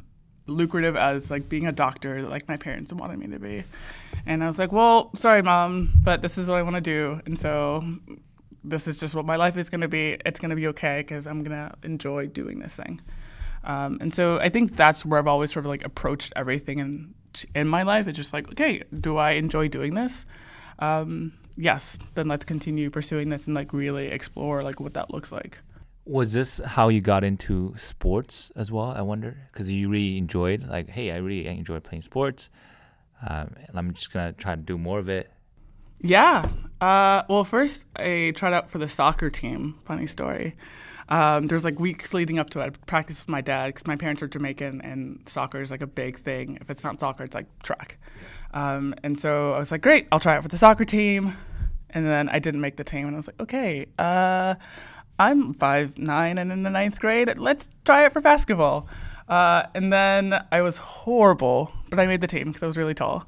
lucrative 0.48 0.96
as 0.96 1.30
like 1.30 1.48
being 1.48 1.66
a 1.66 1.72
doctor 1.72 2.22
like 2.22 2.46
my 2.48 2.56
parents 2.56 2.92
wanted 2.92 3.18
me 3.18 3.26
to 3.28 3.38
be. 3.38 3.64
And 4.26 4.42
I 4.42 4.46
was 4.46 4.58
like, 4.58 4.72
well, 4.72 5.10
sorry, 5.14 5.42
mom, 5.42 5.90
but 6.02 6.22
this 6.22 6.38
is 6.38 6.48
what 6.48 6.58
I 6.58 6.62
want 6.62 6.76
to 6.76 6.80
do. 6.80 7.20
And 7.26 7.38
so 7.38 7.84
this 8.64 8.88
is 8.88 8.98
just 8.98 9.14
what 9.14 9.25
my 9.25 9.36
life 9.36 9.56
is 9.56 9.70
going 9.70 9.82
to 9.82 9.88
be. 9.88 10.16
It's 10.25 10.40
going 10.40 10.50
to 10.50 10.56
be 10.56 10.66
okay 10.68 11.00
because 11.00 11.26
I'm 11.26 11.42
going 11.42 11.56
to 11.56 11.75
enjoy 11.84 12.26
doing 12.26 12.58
this 12.58 12.75
thing. 12.75 13.00
Um, 13.66 13.99
and 14.00 14.14
so 14.14 14.38
I 14.38 14.49
think 14.49 14.76
that's 14.76 15.04
where 15.04 15.18
I've 15.18 15.26
always 15.26 15.52
sort 15.52 15.64
of 15.64 15.68
like 15.68 15.85
approached 15.85 16.32
everything 16.37 16.78
in 16.78 17.14
in 17.54 17.68
my 17.68 17.82
life. 17.82 18.06
It's 18.06 18.16
just 18.16 18.32
like, 18.32 18.49
okay, 18.52 18.82
do 18.99 19.16
I 19.18 19.32
enjoy 19.32 19.68
doing 19.68 19.94
this? 19.94 20.25
Um, 20.78 21.32
yes, 21.56 21.99
then 22.14 22.28
let's 22.28 22.44
continue 22.44 22.88
pursuing 22.90 23.28
this 23.28 23.46
and 23.46 23.54
like 23.54 23.73
really 23.73 24.06
explore 24.06 24.62
like 24.62 24.80
what 24.80 24.94
that 24.94 25.12
looks 25.12 25.32
like. 25.32 25.58
Was 26.04 26.32
this 26.32 26.61
how 26.64 26.88
you 26.88 27.00
got 27.00 27.25
into 27.25 27.75
sports 27.76 28.52
as 28.54 28.70
well? 28.70 28.92
I 28.96 29.02
wonder 29.02 29.37
because 29.52 29.68
you 29.70 29.88
really 29.88 30.16
enjoyed 30.16 30.66
like, 30.68 30.88
hey, 30.88 31.11
I 31.11 31.16
really 31.16 31.49
enjoy 31.49 31.80
playing 31.80 32.02
sports, 32.02 32.49
um, 33.28 33.56
and 33.66 33.76
I'm 33.76 33.92
just 33.92 34.12
gonna 34.12 34.32
try 34.32 34.54
to 34.54 34.62
do 34.62 34.78
more 34.78 35.00
of 35.00 35.08
it. 35.08 35.32
Yeah. 36.00 36.49
Uh, 36.80 37.23
well, 37.28 37.42
first 37.42 37.87
I 37.96 38.32
tried 38.37 38.52
out 38.52 38.70
for 38.70 38.78
the 38.78 38.87
soccer 38.87 39.30
team. 39.30 39.75
Funny 39.85 40.06
story. 40.06 40.54
Um, 41.08 41.46
there's 41.46 41.64
like 41.64 41.78
weeks 41.78 42.12
leading 42.12 42.38
up 42.38 42.50
to 42.50 42.60
it. 42.60 42.64
I 42.64 42.70
practiced 42.86 43.26
with 43.26 43.28
my 43.28 43.40
dad 43.40 43.68
because 43.68 43.86
my 43.86 43.96
parents 43.96 44.22
are 44.22 44.28
Jamaican 44.28 44.80
and 44.80 45.20
soccer 45.26 45.60
is 45.60 45.70
like 45.70 45.82
a 45.82 45.86
big 45.86 46.18
thing. 46.18 46.58
If 46.60 46.70
it's 46.70 46.82
not 46.82 46.98
soccer, 46.98 47.25
it's 47.25 47.34
like 47.34 47.46
track. 47.62 47.98
Um, 48.52 48.94
and 49.02 49.18
so 49.18 49.52
I 49.52 49.58
was 49.58 49.70
like, 49.70 49.82
great, 49.82 50.08
I'll 50.10 50.20
try 50.20 50.36
it 50.36 50.42
for 50.42 50.48
the 50.48 50.58
soccer 50.58 50.84
team. 50.84 51.36
And 51.90 52.04
then 52.04 52.28
I 52.28 52.40
didn't 52.40 52.60
make 52.60 52.76
the 52.76 52.84
team, 52.84 53.06
and 53.06 53.14
I 53.14 53.16
was 53.16 53.28
like, 53.28 53.40
okay, 53.40 53.86
uh, 53.98 54.56
I'm 55.18 55.54
five 55.54 55.96
nine 55.96 56.36
and 56.36 56.50
in 56.52 56.62
the 56.62 56.70
ninth 56.70 57.00
grade. 57.00 57.38
Let's 57.38 57.70
try 57.84 58.04
it 58.04 58.12
for 58.12 58.20
basketball. 58.20 58.88
Uh, 59.28 59.64
and 59.75 59.92
then 59.92 60.44
I 60.52 60.60
was 60.60 60.76
horrible, 60.76 61.72
but 61.88 61.98
I 61.98 62.06
made 62.06 62.20
the 62.20 62.26
team 62.26 62.48
because 62.48 62.62
I 62.62 62.66
was 62.66 62.76
really 62.76 62.94
tall. 62.94 63.26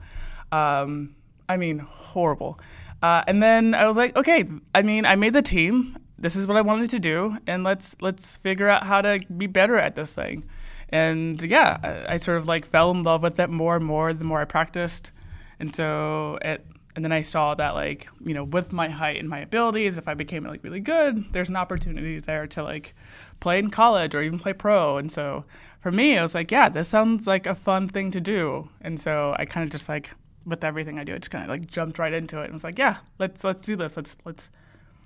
Um, 0.52 1.14
I 1.49 1.56
mean, 1.56 1.78
horrible. 1.78 2.61
Uh, 3.02 3.23
and 3.26 3.42
then 3.42 3.75
I 3.75 3.87
was 3.87 3.97
like, 3.97 4.16
okay, 4.16 4.44
I 4.75 4.82
mean, 4.82 5.06
I 5.06 5.14
made 5.14 5.32
the 5.32 5.42
team. 5.42 5.97
This 6.18 6.34
is 6.34 6.46
what 6.46 6.56
I 6.56 6.62
wanted 6.62 6.90
to 6.90 6.98
do, 6.98 7.38
and 7.46 7.62
let's 7.62 7.94
let's 8.00 8.37
figure 8.38 8.68
out 8.68 8.84
how 8.84 9.00
to 9.02 9.20
be 9.37 9.46
better 9.46 9.76
at 9.76 9.94
this 9.94 10.12
thing. 10.12 10.44
And 10.88 11.40
yeah, 11.42 11.78
I, 11.82 12.14
I 12.14 12.16
sort 12.16 12.38
of 12.38 12.48
like 12.48 12.64
fell 12.64 12.90
in 12.90 13.02
love 13.02 13.22
with 13.22 13.38
it 13.38 13.50
more 13.50 13.76
and 13.76 13.84
more 13.84 14.12
the 14.12 14.25
more 14.25 14.40
I 14.40 14.44
practiced. 14.44 15.12
And 15.60 15.75
so 15.75 16.38
it, 16.42 16.66
and 16.96 17.04
then 17.04 17.12
I 17.12 17.22
saw 17.22 17.54
that 17.54 17.75
like 17.75 18.08
you 18.25 18.34
know 18.34 18.42
with 18.44 18.72
my 18.72 18.88
height 18.88 19.18
and 19.18 19.28
my 19.28 19.38
abilities, 19.38 19.98
if 19.98 20.08
I 20.08 20.14
became 20.14 20.44
like 20.44 20.64
really 20.64 20.80
good, 20.80 21.32
there's 21.32 21.48
an 21.48 21.56
opportunity 21.56 22.18
there 22.18 22.46
to 22.48 22.62
like 22.64 22.94
play 23.38 23.60
in 23.60 23.70
college 23.70 24.14
or 24.14 24.22
even 24.22 24.38
play 24.38 24.52
pro. 24.52 24.96
And 24.96 25.12
so 25.12 25.44
for 25.80 25.92
me, 25.92 26.18
I 26.18 26.22
was 26.22 26.34
like, 26.34 26.50
yeah, 26.50 26.68
this 26.68 26.88
sounds 26.88 27.26
like 27.26 27.46
a 27.46 27.54
fun 27.54 27.88
thing 27.88 28.10
to 28.10 28.20
do. 28.20 28.68
And 28.80 29.00
so 29.00 29.37
I 29.38 29.44
kind 29.44 29.64
of 29.64 29.70
just 29.70 29.88
like 29.88 30.10
with 30.44 30.64
everything 30.64 30.98
I 30.98 31.04
do, 31.04 31.14
I 31.14 31.18
just 31.18 31.30
kind 31.30 31.44
of 31.44 31.50
like 31.50 31.68
jumped 31.68 31.98
right 31.98 32.12
into 32.12 32.40
it 32.40 32.46
and 32.46 32.54
was 32.54 32.64
like, 32.64 32.78
yeah, 32.78 32.96
let's 33.18 33.44
let's 33.44 33.62
do 33.62 33.76
this. 33.76 33.96
Let's 33.96 34.16
let's 34.25 34.50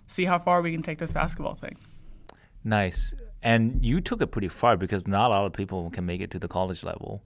see 0.06 0.24
how 0.24 0.38
far 0.38 0.62
we 0.62 0.72
can 0.72 0.82
take 0.82 0.98
this 0.98 1.12
basketball 1.12 1.54
thing. 1.54 1.76
Nice. 2.64 3.14
And 3.42 3.84
you 3.84 4.00
took 4.00 4.22
it 4.22 4.28
pretty 4.28 4.48
far 4.48 4.76
because 4.76 5.06
not 5.06 5.26
a 5.26 5.30
lot 5.30 5.46
of 5.46 5.52
people 5.52 5.90
can 5.90 6.06
make 6.06 6.20
it 6.20 6.30
to 6.30 6.38
the 6.38 6.48
college 6.48 6.84
level. 6.84 7.24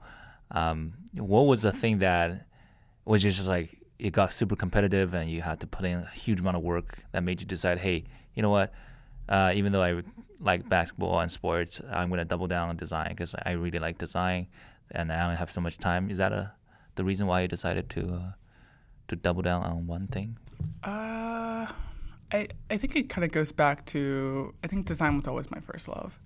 Um, 0.51 0.95
what 1.15 1.43
was 1.43 1.63
the 1.63 1.73
thing 1.73 1.99
that 1.99 2.47
was 3.05 3.23
just 3.23 3.47
like 3.47 3.79
it 3.99 4.13
got 4.13 4.33
super 4.33 4.57
competitive 4.57 5.15
and 5.15 5.31
you 5.31 5.43
had 5.43 5.61
to 5.61 5.67
put 5.67 5.85
in 5.85 5.99
a 5.99 6.11
huge 6.11 6.41
amount 6.41 6.57
of 6.57 6.63
work 6.63 7.05
that 7.13 7.23
made 7.23 7.41
you 7.41 7.47
decide, 7.47 7.79
hey, 7.79 8.05
you 8.35 8.43
know 8.43 8.51
what? 8.51 8.73
Uh, 9.29 9.53
even 9.55 9.73
though 9.73 9.83
I 9.83 10.03
like 10.41 10.69
basketball 10.69 11.19
and 11.21 11.33
sports, 11.33 11.81
I'm 11.91 12.09
going 12.09 12.19
to 12.19 12.25
double 12.25 12.47
down 12.47 12.69
on 12.69 12.77
design 12.77 13.09
because 13.11 13.35
I 13.45 13.53
really 13.53 13.79
like 13.79 13.99
design 13.99 14.47
and 14.91 15.13
I 15.13 15.27
don't 15.27 15.37
have 15.37 15.51
so 15.51 15.61
much 15.61 15.79
time. 15.79 16.11
Is 16.11 16.19
that 16.19 16.33
a 16.33 16.53
the 16.95 17.05
reason 17.05 17.27
why 17.27 17.43
you 17.43 17.49
decided 17.49 17.91
to 17.91 18.15
uh, 18.15 18.33
to 19.09 19.17
double 19.17 19.43
down 19.43 19.63
on 19.63 19.87
one 19.87 20.07
thing? 20.07 20.39
Uh, 20.83 21.36
I 22.33 22.49
I 22.71 22.77
think 22.77 22.97
it 22.97 23.09
kind 23.09 23.25
of 23.25 23.33
goes 23.33 23.53
back 23.53 23.85
to 23.87 24.55
I 24.65 24.67
think 24.67 24.87
design 24.87 25.17
was 25.17 25.29
always 25.29 25.51
my 25.51 25.61
first 25.61 25.89
love. 25.89 26.19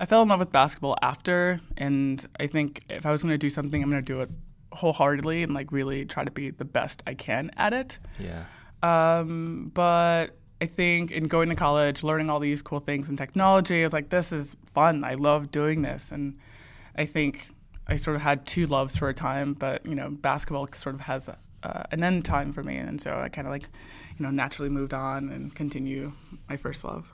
I 0.00 0.06
fell 0.06 0.22
in 0.22 0.28
love 0.28 0.40
with 0.40 0.50
basketball 0.50 0.96
after, 1.02 1.60
and 1.76 2.26
I 2.40 2.46
think 2.46 2.82
if 2.88 3.06
I 3.06 3.12
was 3.12 3.22
going 3.22 3.32
to 3.32 3.38
do 3.38 3.50
something, 3.50 3.82
I'm 3.82 3.90
going 3.90 4.04
to 4.04 4.12
do 4.12 4.20
it 4.20 4.30
wholeheartedly 4.72 5.42
and 5.42 5.54
like 5.54 5.70
really 5.70 6.04
try 6.04 6.24
to 6.24 6.30
be 6.30 6.50
the 6.50 6.64
best 6.64 7.02
I 7.06 7.14
can 7.14 7.50
at 7.56 7.72
it. 7.72 7.98
Yeah. 8.18 8.44
Um, 8.82 9.70
but 9.74 10.36
I 10.60 10.66
think 10.66 11.12
in 11.12 11.28
going 11.28 11.48
to 11.50 11.54
college, 11.54 12.02
learning 12.02 12.30
all 12.30 12.40
these 12.40 12.62
cool 12.62 12.80
things 12.80 13.08
in 13.08 13.16
technology, 13.16 13.82
I 13.82 13.84
was 13.84 13.92
like, 13.92 14.08
this 14.08 14.32
is 14.32 14.56
fun. 14.72 15.04
I 15.04 15.14
love 15.14 15.50
doing 15.50 15.82
this, 15.82 16.10
and 16.10 16.38
I 16.96 17.04
think 17.04 17.48
I 17.86 17.96
sort 17.96 18.16
of 18.16 18.22
had 18.22 18.46
two 18.46 18.66
loves 18.66 18.96
for 18.96 19.08
a 19.08 19.14
time, 19.14 19.54
but 19.54 19.84
you 19.84 19.94
know, 19.94 20.10
basketball 20.10 20.68
sort 20.72 20.94
of 20.94 21.02
has 21.02 21.28
a, 21.28 21.36
uh, 21.62 21.82
an 21.92 22.02
end 22.02 22.24
time 22.24 22.52
for 22.52 22.62
me, 22.62 22.76
and 22.76 23.00
so 23.00 23.18
I 23.18 23.28
kind 23.28 23.46
of 23.46 23.52
like, 23.52 23.68
know, 24.22 24.30
naturally 24.30 24.70
moved 24.70 24.94
on 24.94 25.28
and 25.28 25.54
continue 25.54 26.12
my 26.48 26.56
first 26.56 26.84
love. 26.84 27.12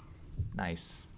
Nice. 0.54 1.08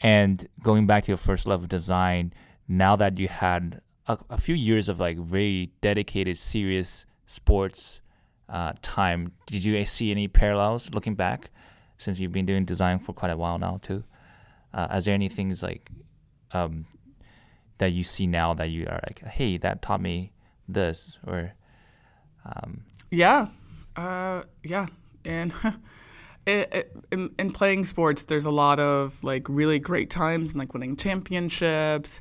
And 0.00 0.48
going 0.62 0.86
back 0.86 1.04
to 1.04 1.10
your 1.12 1.18
first 1.18 1.46
love 1.46 1.62
of 1.62 1.68
design, 1.68 2.32
now 2.66 2.96
that 2.96 3.18
you 3.18 3.28
had 3.28 3.80
a, 4.06 4.18
a 4.30 4.38
few 4.38 4.54
years 4.54 4.88
of 4.88 4.98
like 4.98 5.18
very 5.18 5.72
dedicated, 5.80 6.38
serious 6.38 7.06
sports 7.26 8.00
uh, 8.48 8.72
time, 8.82 9.32
did 9.46 9.64
you 9.64 9.84
see 9.86 10.10
any 10.10 10.28
parallels 10.28 10.90
looking 10.92 11.14
back 11.14 11.50
since 11.98 12.18
you've 12.18 12.32
been 12.32 12.46
doing 12.46 12.64
design 12.64 12.98
for 12.98 13.12
quite 13.12 13.30
a 13.30 13.36
while 13.36 13.58
now 13.58 13.78
too? 13.80 14.04
Uh, 14.74 14.88
is 14.94 15.04
there 15.04 15.14
any 15.14 15.28
things 15.28 15.62
like 15.62 15.90
um, 16.52 16.86
that 17.78 17.92
you 17.92 18.02
see 18.02 18.26
now 18.26 18.54
that 18.54 18.70
you 18.70 18.86
are 18.86 19.00
like, 19.06 19.22
hey, 19.22 19.56
that 19.58 19.82
taught 19.82 20.00
me 20.00 20.32
this 20.68 21.18
or 21.26 21.52
um, 22.44 22.84
yeah, 23.10 23.48
uh, 23.94 24.42
yeah, 24.64 24.86
and 25.24 25.52
it, 26.46 26.68
it, 26.72 26.96
in, 27.10 27.30
in 27.38 27.52
playing 27.52 27.84
sports, 27.84 28.24
there's 28.24 28.46
a 28.46 28.50
lot 28.50 28.80
of 28.80 29.22
like 29.22 29.48
really 29.48 29.78
great 29.78 30.10
times 30.10 30.50
and 30.50 30.58
like 30.58 30.74
winning 30.74 30.96
championships 30.96 32.20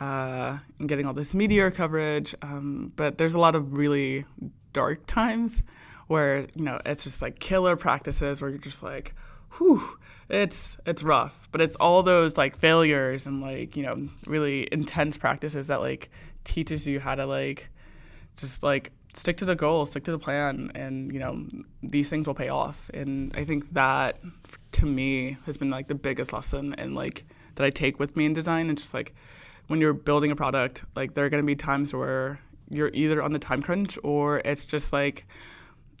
uh, 0.00 0.58
and 0.78 0.88
getting 0.88 1.06
all 1.06 1.14
this 1.14 1.34
media 1.34 1.70
coverage. 1.70 2.34
Um, 2.42 2.92
but 2.96 3.18
there's 3.18 3.34
a 3.34 3.40
lot 3.40 3.54
of 3.54 3.76
really 3.76 4.24
dark 4.72 5.06
times 5.06 5.62
where 6.08 6.46
you 6.54 6.62
know 6.62 6.80
it's 6.86 7.02
just 7.02 7.22
like 7.22 7.38
killer 7.38 7.76
practices 7.76 8.40
where 8.40 8.50
you're 8.50 8.58
just 8.58 8.82
like, 8.82 9.14
whew, 9.56 9.82
it's 10.28 10.76
it's 10.86 11.02
rough. 11.02 11.48
But 11.52 11.60
it's 11.60 11.76
all 11.76 12.02
those 12.02 12.36
like 12.36 12.56
failures 12.56 13.26
and 13.26 13.40
like 13.40 13.76
you 13.76 13.82
know 13.82 14.08
really 14.26 14.68
intense 14.70 15.16
practices 15.16 15.68
that 15.68 15.80
like 15.80 16.10
teaches 16.44 16.86
you 16.86 17.00
how 17.00 17.14
to 17.14 17.26
like 17.26 17.68
just 18.36 18.62
like 18.62 18.92
stick 19.18 19.36
to 19.38 19.44
the 19.44 19.56
goal, 19.56 19.86
stick 19.86 20.04
to 20.04 20.12
the 20.12 20.18
plan, 20.18 20.70
and 20.74 21.12
you 21.12 21.18
know 21.18 21.46
these 21.82 22.08
things 22.08 22.26
will 22.26 22.34
pay 22.34 22.48
off. 22.48 22.90
And 22.94 23.32
I 23.36 23.44
think 23.44 23.72
that 23.74 24.20
to 24.72 24.86
me 24.86 25.36
has 25.46 25.56
been 25.56 25.70
like 25.70 25.88
the 25.88 25.94
biggest 25.94 26.32
lesson 26.32 26.74
and 26.74 26.94
like 26.94 27.24
that 27.56 27.64
I 27.64 27.70
take 27.70 27.98
with 27.98 28.16
me 28.16 28.26
in 28.26 28.32
design. 28.32 28.68
And 28.68 28.78
just 28.78 28.94
like 28.94 29.14
when 29.68 29.80
you're 29.80 29.94
building 29.94 30.30
a 30.30 30.36
product, 30.36 30.84
like 30.94 31.14
there 31.14 31.24
are 31.24 31.28
going 31.28 31.42
to 31.42 31.46
be 31.46 31.56
times 31.56 31.94
where 31.94 32.38
you're 32.70 32.90
either 32.92 33.22
on 33.22 33.32
the 33.32 33.38
time 33.38 33.62
crunch 33.62 33.98
or 34.02 34.38
it's 34.44 34.64
just 34.64 34.92
like 34.92 35.26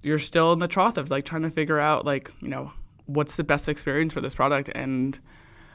you're 0.02 0.18
still 0.18 0.52
in 0.52 0.58
the 0.58 0.68
trough 0.68 0.96
of 0.96 1.10
like 1.10 1.24
trying 1.24 1.42
to 1.42 1.50
figure 1.50 1.78
out 1.78 2.04
like 2.04 2.30
you 2.40 2.48
know 2.48 2.72
what's 3.06 3.36
the 3.36 3.44
best 3.44 3.68
experience 3.68 4.12
for 4.12 4.20
this 4.20 4.34
product 4.34 4.68
and 4.74 5.18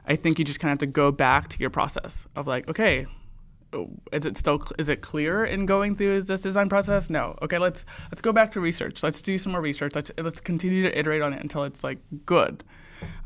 i 0.05 0.15
think 0.15 0.37
you 0.37 0.45
just 0.45 0.59
kind 0.59 0.69
of 0.69 0.73
have 0.73 0.79
to 0.79 0.85
go 0.85 1.11
back 1.11 1.47
to 1.47 1.59
your 1.59 1.69
process 1.69 2.25
of 2.35 2.47
like 2.47 2.67
okay 2.67 3.05
is 4.11 4.25
it 4.25 4.37
still 4.37 4.61
is 4.77 4.89
it 4.89 5.01
clear 5.01 5.45
in 5.45 5.65
going 5.65 5.95
through 5.95 6.23
this 6.23 6.41
design 6.41 6.69
process? 6.69 7.09
No. 7.09 7.37
Okay 7.41 7.57
let's 7.57 7.85
let's 8.11 8.21
go 8.21 8.33
back 8.33 8.51
to 8.51 8.59
research. 8.59 9.03
Let's 9.03 9.21
do 9.21 9.37
some 9.37 9.51
more 9.53 9.61
research. 9.61 9.95
Let's 9.95 10.11
let's 10.17 10.41
continue 10.41 10.83
to 10.83 10.97
iterate 10.97 11.21
on 11.21 11.33
it 11.33 11.41
until 11.41 11.63
it's 11.63 11.83
like 11.83 11.99
good. 12.25 12.63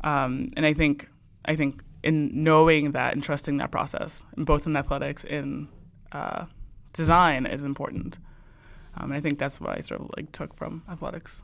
Um, 0.02 0.48
and 0.56 0.64
i 0.64 0.72
think 0.72 1.08
i 1.44 1.54
think 1.56 1.82
in 2.02 2.30
knowing 2.44 2.92
that 2.92 3.12
and 3.12 3.22
trusting 3.22 3.58
that 3.58 3.70
process 3.70 4.24
both 4.36 4.66
in 4.66 4.76
athletics 4.76 5.24
and 5.24 5.68
uh, 6.12 6.44
design 6.92 7.46
is 7.46 7.62
important. 7.62 8.18
Um, 8.96 9.10
and 9.10 9.14
i 9.14 9.20
think 9.20 9.38
that's 9.38 9.60
what 9.60 9.76
i 9.76 9.80
sort 9.80 10.00
of 10.00 10.10
like 10.16 10.32
took 10.32 10.54
from 10.54 10.82
athletics 10.90 11.42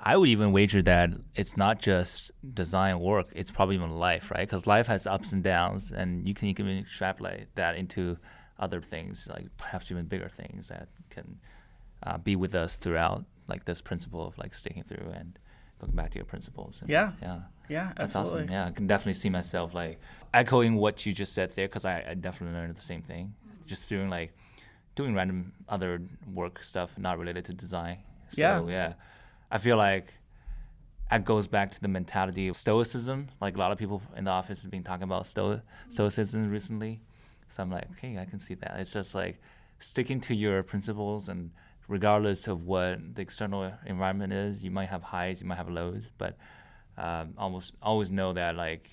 I 0.00 0.16
would 0.16 0.28
even 0.28 0.52
wager 0.52 0.80
that 0.82 1.10
it's 1.34 1.56
not 1.56 1.80
just 1.80 2.30
design 2.54 3.00
work; 3.00 3.26
it's 3.34 3.50
probably 3.50 3.74
even 3.74 3.90
life, 3.98 4.30
right? 4.30 4.46
Because 4.46 4.66
life 4.66 4.86
has 4.86 5.06
ups 5.06 5.32
and 5.32 5.42
downs, 5.42 5.90
and 5.90 6.26
you 6.28 6.34
can 6.34 6.48
even 6.48 6.78
extrapolate 6.78 7.54
that 7.56 7.76
into 7.76 8.18
other 8.58 8.80
things, 8.80 9.28
like 9.28 9.46
perhaps 9.56 9.90
even 9.90 10.04
bigger 10.06 10.28
things 10.28 10.68
that 10.68 10.88
can 11.10 11.38
uh, 12.02 12.18
be 12.18 12.36
with 12.36 12.54
us 12.54 12.76
throughout, 12.76 13.24
like 13.48 13.64
this 13.64 13.80
principle 13.80 14.26
of 14.26 14.38
like 14.38 14.54
sticking 14.54 14.84
through 14.84 15.10
and 15.14 15.38
going 15.80 15.92
back 15.92 16.10
to 16.10 16.16
your 16.16 16.24
principles. 16.24 16.80
And, 16.80 16.90
yeah, 16.90 17.12
yeah, 17.20 17.40
yeah, 17.68 17.92
that's 17.96 18.14
absolutely. 18.14 18.44
awesome. 18.44 18.52
Yeah, 18.52 18.66
I 18.66 18.70
can 18.70 18.86
definitely 18.86 19.14
see 19.14 19.30
myself 19.30 19.74
like 19.74 20.00
echoing 20.32 20.76
what 20.76 21.06
you 21.06 21.12
just 21.12 21.32
said 21.34 21.50
there, 21.56 21.66
because 21.66 21.84
I, 21.84 22.04
I 22.10 22.14
definitely 22.14 22.56
learned 22.56 22.76
the 22.76 22.82
same 22.82 23.02
thing. 23.02 23.34
Just 23.66 23.88
doing 23.88 24.08
like 24.08 24.32
doing 24.94 25.14
random 25.14 25.52
other 25.68 26.02
work 26.32 26.62
stuff 26.62 26.98
not 26.98 27.18
related 27.18 27.44
to 27.46 27.52
design. 27.52 27.98
So, 28.30 28.40
Yeah. 28.42 28.66
yeah. 28.68 28.92
I 29.50 29.58
feel 29.58 29.76
like 29.76 30.14
that 31.10 31.24
goes 31.24 31.46
back 31.46 31.70
to 31.72 31.80
the 31.80 31.88
mentality 31.88 32.48
of 32.48 32.56
stoicism. 32.56 33.28
Like 33.40 33.56
a 33.56 33.58
lot 33.58 33.72
of 33.72 33.78
people 33.78 34.02
in 34.16 34.24
the 34.24 34.30
office 34.30 34.62
have 34.62 34.70
been 34.70 34.84
talking 34.84 35.04
about 35.04 35.26
sto- 35.26 35.62
stoicism 35.88 36.50
recently. 36.50 37.00
So 37.48 37.62
I'm 37.62 37.70
like, 37.70 37.90
okay, 37.92 38.18
I 38.18 38.26
can 38.26 38.38
see 38.38 38.54
that. 38.54 38.76
It's 38.78 38.92
just 38.92 39.14
like 39.14 39.40
sticking 39.78 40.20
to 40.22 40.34
your 40.34 40.62
principles 40.62 41.28
and 41.28 41.50
regardless 41.88 42.46
of 42.46 42.66
what 42.66 42.98
the 43.14 43.22
external 43.22 43.72
environment 43.86 44.32
is, 44.32 44.62
you 44.62 44.70
might 44.70 44.90
have 44.90 45.02
highs, 45.02 45.40
you 45.40 45.46
might 45.46 45.56
have 45.56 45.70
lows, 45.70 46.10
but 46.18 46.36
um, 46.98 47.34
almost 47.38 47.72
always 47.82 48.10
know 48.10 48.32
that 48.34 48.56
like 48.56 48.90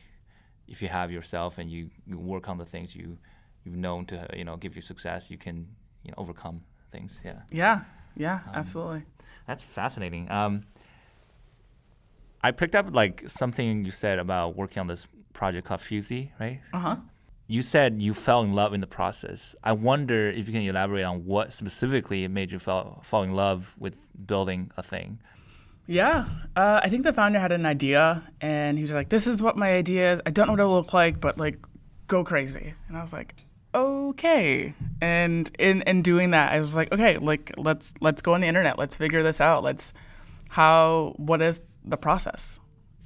if 0.67 0.81
you 0.81 0.87
have 0.87 1.11
yourself 1.11 1.57
and 1.57 1.69
you, 1.69 1.89
you 2.07 2.17
work 2.17 2.47
on 2.47 2.57
the 2.57 2.65
things 2.65 2.95
you 2.95 3.17
you've 3.65 3.75
known 3.75 4.05
to 4.05 4.27
you 4.35 4.45
know 4.45 4.55
give 4.55 4.75
you 4.75 4.81
success, 4.81 5.29
you 5.29 5.37
can 5.37 5.67
you 6.03 6.11
know 6.11 6.15
overcome 6.17 6.61
things. 6.91 7.19
Yeah. 7.25 7.41
yeah 7.51 7.81
yeah 8.15 8.39
Um, 8.47 8.53
absolutely 8.55 9.03
That's 9.47 9.63
fascinating. 9.63 10.29
Um, 10.31 10.63
I 12.43 12.51
picked 12.51 12.75
up 12.75 12.93
like 12.93 13.23
something 13.27 13.85
you 13.85 13.91
said 13.91 14.19
about 14.19 14.55
working 14.55 14.79
on 14.79 14.87
this 14.87 15.07
project 15.33 15.67
called 15.67 15.81
Fusey, 15.81 16.31
right? 16.39 16.61
uh-huh 16.73 16.97
You 17.47 17.61
said 17.61 18.01
you 18.01 18.13
fell 18.13 18.41
in 18.41 18.53
love 18.53 18.73
in 18.73 18.81
the 18.81 18.87
process. 18.87 19.55
I 19.63 19.73
wonder 19.73 20.29
if 20.29 20.47
you 20.47 20.53
can 20.53 20.63
elaborate 20.63 21.03
on 21.03 21.25
what 21.25 21.53
specifically 21.53 22.27
made 22.27 22.51
you 22.51 22.59
fall, 22.59 23.01
fall 23.03 23.23
in 23.23 23.33
love 23.33 23.75
with 23.77 23.95
building 24.25 24.71
a 24.77 24.83
thing. 24.83 25.19
Yeah, 25.87 26.25
uh, 26.55 26.79
I 26.83 26.89
think 26.89 27.03
the 27.03 27.13
founder 27.13 27.39
had 27.39 27.51
an 27.51 27.65
idea, 27.67 28.23
and 28.41 28.75
he 28.77 28.81
was 28.81 28.91
like, 28.91 29.09
"This 29.09 29.27
is 29.27 29.41
what 29.45 29.55
my 29.55 29.71
idea 29.73 30.13
is. 30.13 30.19
I 30.25 30.31
don't 30.31 30.47
know 30.47 30.53
what 30.53 30.59
it'll 30.59 30.73
look 30.73 30.93
like, 30.93 31.21
but 31.21 31.37
like, 31.37 31.59
go 32.07 32.23
crazy." 32.23 32.73
And 32.87 32.97
I 32.97 33.01
was 33.05 33.13
like, 33.13 33.35
"Okay." 33.75 34.73
And 35.01 35.51
in 35.59 35.81
in 35.83 36.01
doing 36.01 36.31
that, 36.31 36.53
I 36.53 36.59
was 36.59 36.75
like, 36.75 36.91
"Okay, 36.91 37.17
like 37.17 37.53
let's 37.57 37.93
let's 38.01 38.21
go 38.21 38.33
on 38.33 38.41
the 38.41 38.47
internet. 38.47 38.79
Let's 38.79 38.97
figure 38.97 39.23
this 39.23 39.41
out. 39.41 39.63
Let's 39.63 39.93
how 40.49 41.13
what 41.17 41.41
is 41.41 41.61
the 41.83 41.97
process?" 41.97 42.59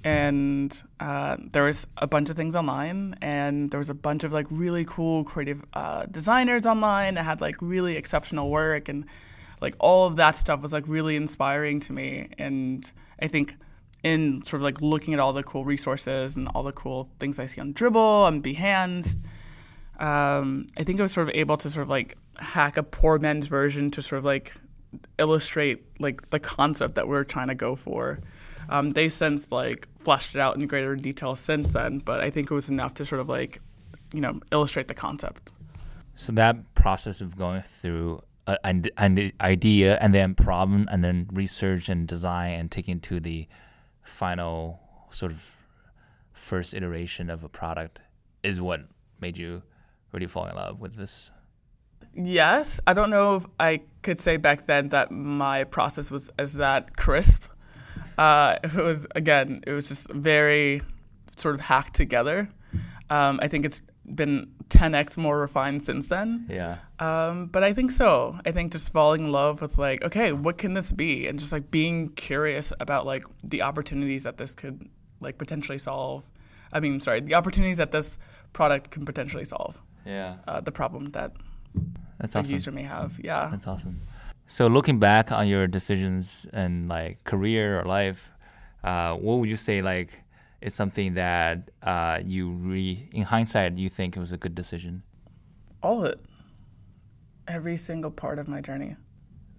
and 0.03 0.81
uh, 0.99 1.35
there 1.51 1.63
was 1.63 1.85
a 1.97 2.07
bunch 2.07 2.29
of 2.29 2.37
things 2.37 2.55
online 2.55 3.15
and 3.21 3.69
there 3.69 3.79
was 3.79 3.89
a 3.89 3.93
bunch 3.93 4.23
of 4.23 4.31
like 4.31 4.47
really 4.49 4.85
cool 4.85 5.23
creative 5.23 5.63
uh, 5.73 6.05
designers 6.05 6.65
online 6.65 7.15
that 7.15 7.25
had 7.25 7.41
like 7.41 7.55
really 7.59 7.97
exceptional 7.97 8.49
work 8.49 8.87
and 8.87 9.05
like 9.61 9.75
all 9.79 10.07
of 10.07 10.15
that 10.15 10.37
stuff 10.37 10.61
was 10.61 10.71
like 10.71 10.85
really 10.87 11.17
inspiring 11.17 11.81
to 11.81 11.91
me 11.91 12.29
and 12.37 12.93
i 13.21 13.27
think 13.27 13.55
in 14.03 14.41
sort 14.45 14.61
of 14.61 14.63
like 14.63 14.81
looking 14.81 15.13
at 15.13 15.19
all 15.19 15.33
the 15.33 15.43
cool 15.43 15.65
resources 15.65 16.37
and 16.37 16.47
all 16.55 16.63
the 16.63 16.71
cool 16.71 17.09
things 17.19 17.37
i 17.37 17.45
see 17.45 17.59
on 17.59 17.73
dribbble 17.73 18.25
and 18.29 18.41
behance 18.41 19.17
um, 19.99 20.65
i 20.77 20.83
think 20.83 20.99
i 20.99 21.03
was 21.03 21.11
sort 21.11 21.27
of 21.27 21.35
able 21.35 21.57
to 21.57 21.69
sort 21.69 21.83
of 21.83 21.89
like 21.89 22.17
hack 22.39 22.77
a 22.77 22.83
poor 22.83 23.19
man's 23.19 23.47
version 23.47 23.91
to 23.91 24.01
sort 24.01 24.19
of 24.19 24.25
like 24.25 24.53
illustrate 25.17 25.83
like 25.99 26.29
the 26.31 26.39
concept 26.39 26.95
that 26.95 27.07
we're 27.07 27.23
trying 27.23 27.47
to 27.47 27.55
go 27.55 27.75
for 27.75 28.19
um, 28.69 28.91
they 28.91 29.09
since 29.09 29.51
like 29.51 29.87
fleshed 29.99 30.35
it 30.35 30.41
out 30.41 30.55
in 30.55 30.65
greater 30.67 30.95
detail 30.95 31.35
since 31.35 31.71
then, 31.71 31.99
but 31.99 32.21
I 32.21 32.29
think 32.29 32.51
it 32.51 32.53
was 32.53 32.69
enough 32.69 32.93
to 32.95 33.05
sort 33.05 33.19
of 33.19 33.27
like, 33.27 33.61
you 34.13 34.21
know, 34.21 34.39
illustrate 34.51 34.87
the 34.87 34.93
concept. 34.93 35.51
So 36.15 36.31
that 36.33 36.73
process 36.75 37.21
of 37.21 37.37
going 37.37 37.63
through 37.63 38.21
an 38.63 39.31
idea 39.41 39.97
and 39.99 40.13
then 40.13 40.33
problem 40.33 40.87
and 40.91 41.03
then 41.03 41.29
research 41.31 41.89
and 41.89 42.07
design 42.07 42.59
and 42.59 42.71
taking 42.71 42.99
to 43.01 43.19
the 43.19 43.47
final 44.03 44.79
sort 45.11 45.31
of 45.31 45.55
first 46.33 46.73
iteration 46.73 47.29
of 47.29 47.43
a 47.43 47.49
product 47.49 48.01
is 48.43 48.59
what 48.59 48.81
made 49.19 49.37
you 49.37 49.61
really 50.11 50.27
fall 50.27 50.45
in 50.45 50.55
love 50.55 50.79
with 50.79 50.95
this 50.95 51.31
yes 52.13 52.79
i 52.87 52.93
don't 52.93 53.09
know 53.09 53.35
if 53.35 53.45
i 53.59 53.79
could 54.01 54.19
say 54.19 54.37
back 54.37 54.65
then 54.67 54.89
that 54.89 55.11
my 55.11 55.63
process 55.63 56.09
was 56.09 56.29
as 56.39 56.53
that 56.53 56.95
crisp 56.97 57.45
uh, 58.19 58.57
it 58.63 58.75
was 58.75 59.07
again, 59.15 59.61
it 59.65 59.71
was 59.71 59.87
just 59.87 60.11
very 60.11 60.81
sort 61.37 61.55
of 61.55 61.61
hacked 61.61 61.95
together. 61.95 62.49
Um, 63.09 63.39
I 63.41 63.47
think 63.47 63.65
it's 63.65 63.81
been 64.13 64.51
10x 64.67 65.15
more 65.17 65.39
refined 65.39 65.83
since 65.83 66.09
then. 66.09 66.45
Yeah. 66.49 66.79
Um, 66.99 67.45
but 67.45 67.63
I 67.63 67.71
think 67.71 67.91
so. 67.91 68.37
I 68.45 68.51
think 68.51 68.73
just 68.73 68.91
falling 68.91 69.23
in 69.23 69.31
love 69.31 69.61
with 69.61 69.77
like, 69.77 70.03
okay, 70.03 70.33
what 70.33 70.57
can 70.57 70.73
this 70.73 70.91
be, 70.91 71.27
and 71.27 71.39
just 71.39 71.53
like 71.53 71.71
being 71.71 72.09
curious 72.09 72.73
about 72.81 73.05
like 73.05 73.23
the 73.41 73.61
opportunities 73.61 74.23
that 74.23 74.37
this 74.37 74.53
could 74.53 74.89
like 75.21 75.37
potentially 75.37 75.77
solve. 75.77 76.29
I 76.73 76.81
mean, 76.81 76.99
sorry, 76.99 77.21
the 77.21 77.35
opportunities 77.35 77.77
that 77.77 77.91
this 77.91 78.17
product 78.51 78.91
can 78.91 79.05
potentially 79.05 79.45
solve. 79.45 79.81
Yeah. 80.05 80.37
Uh, 80.47 80.61
the 80.61 80.71
problem 80.71 81.11
that 81.11 81.33
that's 82.19 82.35
a 82.35 82.43
user 82.43 82.71
may 82.71 82.83
have. 82.83 83.19
Yeah. 83.23 83.49
That's 83.51 83.67
awesome. 83.67 84.01
So 84.47 84.67
looking 84.67 84.99
back 84.99 85.31
on 85.31 85.47
your 85.47 85.67
decisions 85.67 86.47
and 86.51 86.89
like 86.89 87.23
career 87.23 87.79
or 87.79 87.85
life, 87.85 88.31
uh, 88.83 89.13
what 89.13 89.39
would 89.39 89.49
you 89.49 89.55
say 89.55 89.81
like 89.81 90.23
is 90.61 90.73
something 90.73 91.13
that 91.13 91.69
uh, 91.83 92.19
you 92.25 92.49
re 92.49 93.07
in 93.13 93.23
hindsight 93.23 93.77
you 93.77 93.89
think 93.89 94.17
it 94.17 94.19
was 94.19 94.31
a 94.31 94.37
good 94.37 94.55
decision? 94.55 95.03
All 95.81 96.03
of 96.03 96.11
it. 96.11 96.19
Every 97.47 97.77
single 97.77 98.11
part 98.11 98.39
of 98.39 98.47
my 98.47 98.59
journey. 98.59 98.95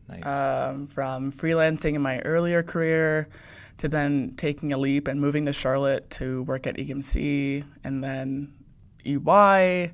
Nice. 0.08 0.26
Um, 0.26 0.86
from 0.86 1.32
freelancing 1.32 1.94
in 1.94 2.02
my 2.02 2.18
earlier 2.20 2.62
career 2.62 3.28
to 3.78 3.88
then 3.88 4.34
taking 4.36 4.72
a 4.72 4.76
leap 4.76 5.08
and 5.08 5.20
moving 5.20 5.46
to 5.46 5.52
Charlotte 5.52 6.10
to 6.10 6.42
work 6.42 6.66
at 6.66 6.76
EMC 6.76 7.64
and 7.84 8.02
then 8.04 8.52
EY 9.06 9.92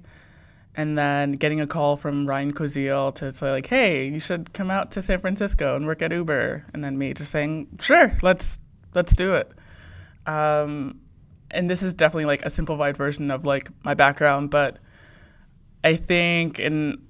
and 0.76 0.96
then 0.96 1.32
getting 1.32 1.60
a 1.60 1.66
call 1.66 1.96
from 1.96 2.26
Ryan 2.26 2.52
Koziel 2.52 3.14
to 3.16 3.32
say 3.32 3.50
like, 3.50 3.66
"Hey, 3.66 4.08
you 4.08 4.20
should 4.20 4.52
come 4.52 4.70
out 4.70 4.90
to 4.92 5.02
San 5.02 5.18
Francisco 5.18 5.74
and 5.74 5.86
work 5.86 6.02
at 6.02 6.12
Uber," 6.12 6.66
and 6.74 6.84
then 6.84 6.98
me 6.98 7.14
just 7.14 7.32
saying, 7.32 7.66
"Sure, 7.80 8.14
let's 8.22 8.58
let's 8.94 9.14
do 9.14 9.34
it." 9.34 9.50
Um, 10.26 11.00
and 11.50 11.70
this 11.70 11.82
is 11.82 11.94
definitely 11.94 12.26
like 12.26 12.44
a 12.44 12.50
simplified 12.50 12.96
version 12.96 13.30
of 13.30 13.46
like 13.46 13.70
my 13.84 13.94
background, 13.94 14.50
but 14.50 14.78
I 15.82 15.96
think 15.96 16.58
in 16.60 17.02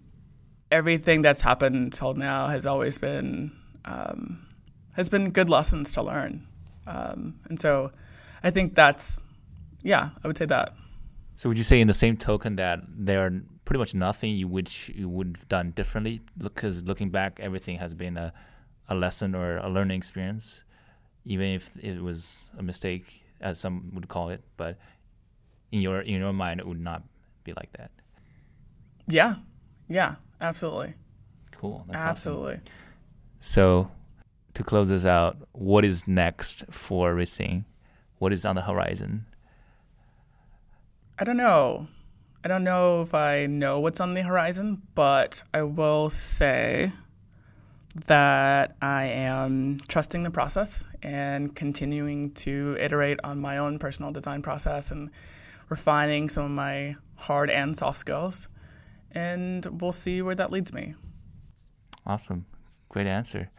everything 0.70 1.22
that's 1.22 1.40
happened 1.40 1.76
until 1.76 2.14
now 2.14 2.46
has 2.46 2.66
always 2.66 2.98
been 2.98 3.50
um, 3.85 4.46
has 4.92 5.09
been 5.09 5.31
good 5.31 5.50
lessons 5.50 5.92
to 5.94 6.02
learn, 6.02 6.46
um, 6.87 7.35
and 7.48 7.59
so 7.59 7.90
I 8.44 8.50
think 8.50 8.76
that's 8.76 9.20
yeah, 9.83 10.11
I 10.22 10.29
would 10.29 10.38
say 10.38 10.46
that. 10.46 10.72
So 11.35 11.48
would 11.48 11.59
you 11.59 11.64
say 11.64 11.81
in 11.81 11.88
the 11.88 11.94
same 11.94 12.16
token 12.16 12.57
that 12.57 12.81
there 12.88 13.26
are 13.26 13.33
pretty 13.66 13.81
much 13.81 13.94
nothing 13.94 14.33
you 14.33 14.48
which 14.48 14.90
you 14.94 15.09
would 15.09 15.37
have 15.37 15.48
done 15.48 15.72
differently 15.72 16.22
because 16.38 16.85
looking 16.85 17.11
back 17.11 17.38
everything 17.42 17.76
has 17.79 17.92
been 17.92 18.16
a, 18.16 18.33
a 18.88 18.94
lesson 18.94 19.35
or 19.35 19.59
a 19.59 19.68
learning 19.68 19.98
experience 19.98 20.62
even 21.24 21.48
if 21.48 21.76
it 21.83 22.00
was 22.00 22.48
a 22.57 22.62
mistake 22.62 23.22
as 23.40 23.59
some 23.59 23.90
would 23.92 24.09
call 24.09 24.31
it 24.31 24.40
but 24.57 24.79
in 25.72 25.81
your 25.81 26.00
in 26.00 26.20
your 26.20 26.33
mind 26.33 26.61
it 26.61 26.66
would 26.66 26.81
not 26.81 27.02
be 27.42 27.52
like 27.55 27.72
that. 27.72 27.90
Yeah. 29.09 29.37
Yeah 29.88 30.14
absolutely. 30.40 30.94
Cool. 31.50 31.85
That's 31.88 32.05
absolutely. 32.05 32.55
Awesome. 32.55 32.62
so 33.40 33.90
to 34.55 34.62
close 34.62 34.88
this 34.88 35.05
out 35.05 35.37
what 35.50 35.85
is 35.85 36.07
next 36.07 36.64
for 36.70 37.12
Racine? 37.14 37.64
What 38.18 38.33
is 38.33 38.44
on 38.44 38.55
the 38.55 38.62
horizon? 38.62 39.26
I 41.18 41.24
don't 41.24 41.37
know 41.37 41.88
I 42.46 42.48
don't 42.48 42.62
know 42.62 43.02
if 43.02 43.12
I 43.12 43.46
know 43.46 43.80
what's 43.80 43.98
on 43.98 44.14
the 44.14 44.22
horizon, 44.22 44.80
but 44.94 45.42
I 45.52 45.64
will 45.64 46.11
say 46.11 46.92
that 48.06 48.76
I 48.80 49.06
am 49.06 49.80
trusting 49.88 50.22
the 50.22 50.30
process 50.30 50.85
and 51.02 51.56
continuing 51.56 52.30
to 52.35 52.76
iterate 52.78 53.18
on 53.24 53.40
my 53.40 53.59
own 53.59 53.80
personal 53.80 54.12
design 54.12 54.42
process 54.42 54.92
and 54.92 55.11
refining 55.70 56.28
some 56.28 56.44
of 56.44 56.52
my 56.52 56.94
hard 57.16 57.50
and 57.50 57.76
soft 57.76 57.98
skills. 57.98 58.46
And 59.11 59.66
we'll 59.80 59.90
see 59.90 60.22
where 60.22 60.37
that 60.37 60.52
leads 60.52 60.72
me. 60.72 60.94
Awesome. 62.06 62.46
Great 62.88 63.09
answer. 63.09 63.50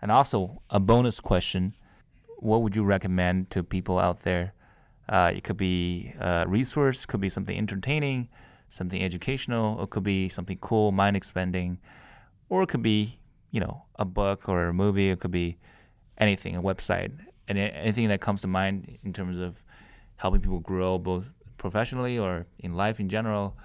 And 0.00 0.10
also, 0.10 0.62
a 0.70 0.80
bonus 0.80 1.20
question 1.20 1.76
What 2.38 2.62
would 2.62 2.74
you 2.74 2.84
recommend 2.84 3.50
to 3.50 3.62
people 3.62 3.98
out 3.98 4.22
there 4.22 4.54
uh, 5.10 5.32
it 5.34 5.42
could 5.42 5.56
be 5.56 6.14
a 6.20 6.44
resource, 6.46 7.04
could 7.04 7.20
be 7.20 7.28
something 7.28 7.58
entertaining, 7.58 8.28
something 8.68 9.02
educational, 9.02 9.82
it 9.82 9.90
could 9.90 10.04
be 10.04 10.28
something 10.28 10.56
cool, 10.60 10.92
mind 10.92 11.16
expanding, 11.16 11.78
or 12.48 12.62
it 12.62 12.68
could 12.68 12.82
be, 12.82 13.18
you 13.50 13.60
know, 13.60 13.82
a 13.96 14.04
book 14.04 14.48
or 14.48 14.68
a 14.68 14.72
movie, 14.72 15.10
it 15.10 15.18
could 15.18 15.32
be 15.32 15.58
anything, 16.16 16.54
a 16.54 16.62
website, 16.62 17.10
and 17.48 17.58
anything 17.58 18.08
that 18.08 18.20
comes 18.20 18.40
to 18.40 18.46
mind 18.46 18.98
in 19.02 19.12
terms 19.12 19.40
of 19.40 19.56
helping 20.16 20.40
people 20.40 20.60
grow 20.60 20.96
both 20.96 21.26
professionally 21.58 22.16
or 22.16 22.46
in 22.60 22.74
life 22.74 23.00
in 23.00 23.08
general, 23.08 23.56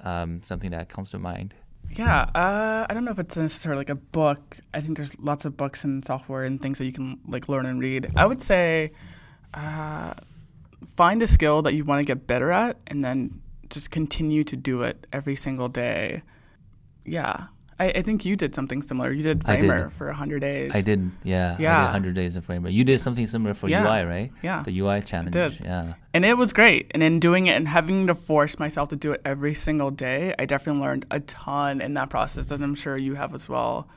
um, 0.00 0.42
something 0.42 0.72
that 0.72 0.88
comes 0.88 1.12
to 1.12 1.18
mind. 1.20 1.54
Yeah, 1.90 2.22
uh, 2.34 2.86
I 2.88 2.94
don't 2.94 3.04
know 3.04 3.12
if 3.12 3.20
it's 3.20 3.36
necessarily 3.36 3.78
like 3.78 3.90
a 3.90 3.94
book. 3.94 4.56
I 4.72 4.80
think 4.80 4.96
there's 4.96 5.16
lots 5.20 5.44
of 5.44 5.56
books 5.56 5.84
and 5.84 6.04
software 6.04 6.42
and 6.42 6.60
things 6.60 6.78
that 6.78 6.86
you 6.86 6.92
can 6.92 7.20
like 7.28 7.48
learn 7.48 7.66
and 7.66 7.78
read. 7.78 8.10
I 8.16 8.26
would 8.26 8.42
say 8.42 8.90
uh, 9.52 10.14
find 10.96 11.22
a 11.22 11.26
skill 11.26 11.62
that 11.62 11.74
you 11.74 11.84
want 11.84 12.00
to 12.00 12.06
get 12.06 12.26
better 12.26 12.50
at 12.50 12.78
and 12.86 13.04
then 13.04 13.40
just 13.70 13.90
continue 13.90 14.44
to 14.44 14.56
do 14.56 14.82
it 14.82 15.06
every 15.12 15.36
single 15.36 15.68
day. 15.68 16.22
Yeah. 17.04 17.46
I, 17.78 17.86
I 17.86 18.02
think 18.02 18.24
you 18.24 18.36
did 18.36 18.54
something 18.54 18.82
similar. 18.82 19.10
You 19.10 19.22
did 19.22 19.42
Framer 19.42 19.84
did. 19.84 19.92
for 19.92 20.06
100 20.06 20.38
days. 20.40 20.70
I 20.74 20.80
did, 20.80 21.10
yeah. 21.24 21.56
Yeah. 21.58 21.76
I 21.76 21.80
did 21.80 21.84
100 21.86 22.14
days 22.14 22.36
of 22.36 22.44
Framer. 22.44 22.68
You 22.68 22.84
did 22.84 23.00
something 23.00 23.26
similar 23.26 23.54
for 23.54 23.68
yeah. 23.68 23.82
UI, 23.82 24.04
right? 24.04 24.32
Yeah. 24.42 24.62
The 24.62 24.78
UI 24.78 25.00
challenge. 25.00 25.34
I 25.34 25.48
did. 25.48 25.60
Yeah. 25.64 25.94
And 26.12 26.24
it 26.24 26.34
was 26.34 26.52
great. 26.52 26.90
And 26.92 27.02
in 27.02 27.18
doing 27.18 27.48
it 27.48 27.56
and 27.56 27.66
having 27.66 28.06
to 28.06 28.14
force 28.14 28.58
myself 28.58 28.90
to 28.90 28.96
do 28.96 29.12
it 29.12 29.22
every 29.24 29.54
single 29.54 29.90
day, 29.90 30.34
I 30.38 30.46
definitely 30.46 30.82
learned 30.82 31.06
a 31.10 31.20
ton 31.20 31.80
in 31.80 31.94
that 31.94 32.10
process, 32.10 32.50
and 32.50 32.62
I'm 32.62 32.76
sure 32.76 32.96
you 32.96 33.14
have 33.14 33.34
as 33.34 33.48
well. 33.48 33.88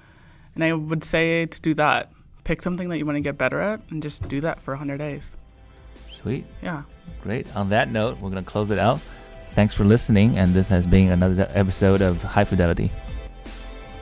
And 0.56 0.64
I 0.64 0.74
would 0.74 1.04
say 1.04 1.46
to 1.46 1.62
do 1.62 1.76
that. 1.76 2.12
Pick 2.46 2.62
something 2.62 2.90
that 2.90 2.98
you 2.98 3.06
want 3.06 3.18
to 3.18 3.22
get 3.22 3.38
better 3.38 3.60
at 3.60 3.82
and 3.92 4.02
just 4.02 4.28
do 4.28 4.42
that 4.42 4.60
for 4.60 4.72
100 4.72 4.98
days. 4.98 5.36
Sweet. 6.22 6.46
Yeah. 6.62 6.84
Great. 7.22 7.54
On 7.56 7.70
that 7.70 7.90
note, 7.90 8.20
we're 8.20 8.30
going 8.30 8.44
to 8.44 8.50
close 8.50 8.72
it 8.72 8.80
out. 8.80 9.00
Thanks 9.54 9.74
for 9.74 9.84
listening, 9.84 10.38
and 10.38 10.54
this 10.54 10.68
has 10.70 10.86
been 10.86 11.12
another 11.12 11.50
episode 11.54 12.02
of 12.02 12.22
High 12.22 12.46
Fidelity. 12.46 12.92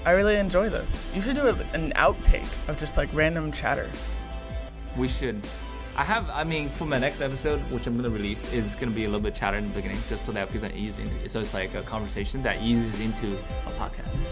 I 0.05 0.11
really 0.11 0.35
enjoy 0.35 0.69
this. 0.69 1.11
You 1.15 1.21
should 1.21 1.35
do 1.35 1.47
an 1.47 1.91
outtake 1.95 2.69
of 2.69 2.77
just 2.77 2.97
like 2.97 3.09
random 3.13 3.51
chatter. 3.51 3.89
We 4.97 5.07
should. 5.07 5.41
I 5.97 6.03
have, 6.03 6.29
I 6.29 6.43
mean, 6.43 6.67
for 6.67 6.85
my 6.85 6.99
next 6.99 7.21
episode, 7.21 7.59
which 7.71 7.87
I'm 7.87 7.93
going 7.93 8.03
to 8.03 8.09
release, 8.09 8.51
is 8.53 8.75
going 8.75 8.89
to 8.89 8.95
be 8.95 9.05
a 9.05 9.07
little 9.07 9.21
bit 9.21 9.33
chatter 9.33 9.57
in 9.57 9.69
the 9.69 9.73
beginning, 9.73 9.97
just 10.09 10.25
so 10.25 10.31
that 10.33 10.51
people 10.51 10.67
can 10.67 10.77
ease 10.77 10.99
in. 10.99 11.09
So 11.29 11.39
it's 11.39 11.53
like 11.53 11.73
a 11.73 11.81
conversation 11.83 12.43
that 12.43 12.61
eases 12.61 12.99
into 12.99 13.35
a 13.35 13.71
podcast. 13.79 14.23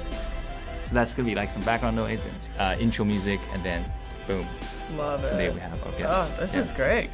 So 0.88 0.94
that's 0.94 1.14
going 1.14 1.26
to 1.26 1.32
be 1.32 1.36
like 1.36 1.50
some 1.50 1.64
background 1.64 1.96
noise 1.96 2.22
and 2.24 2.60
uh, 2.60 2.82
intro 2.82 3.06
music, 3.06 3.40
and 3.54 3.64
then 3.64 3.84
boom. 4.28 4.46
Love 4.98 5.24
it. 5.24 5.32
Today 5.32 5.50
we 5.50 5.60
have 5.62 5.86
our 5.86 5.92
guest. 5.94 6.04
Oh, 6.10 6.36
this 6.40 6.54
yeah. 6.54 6.60
is 6.60 6.72
great. 6.74 7.10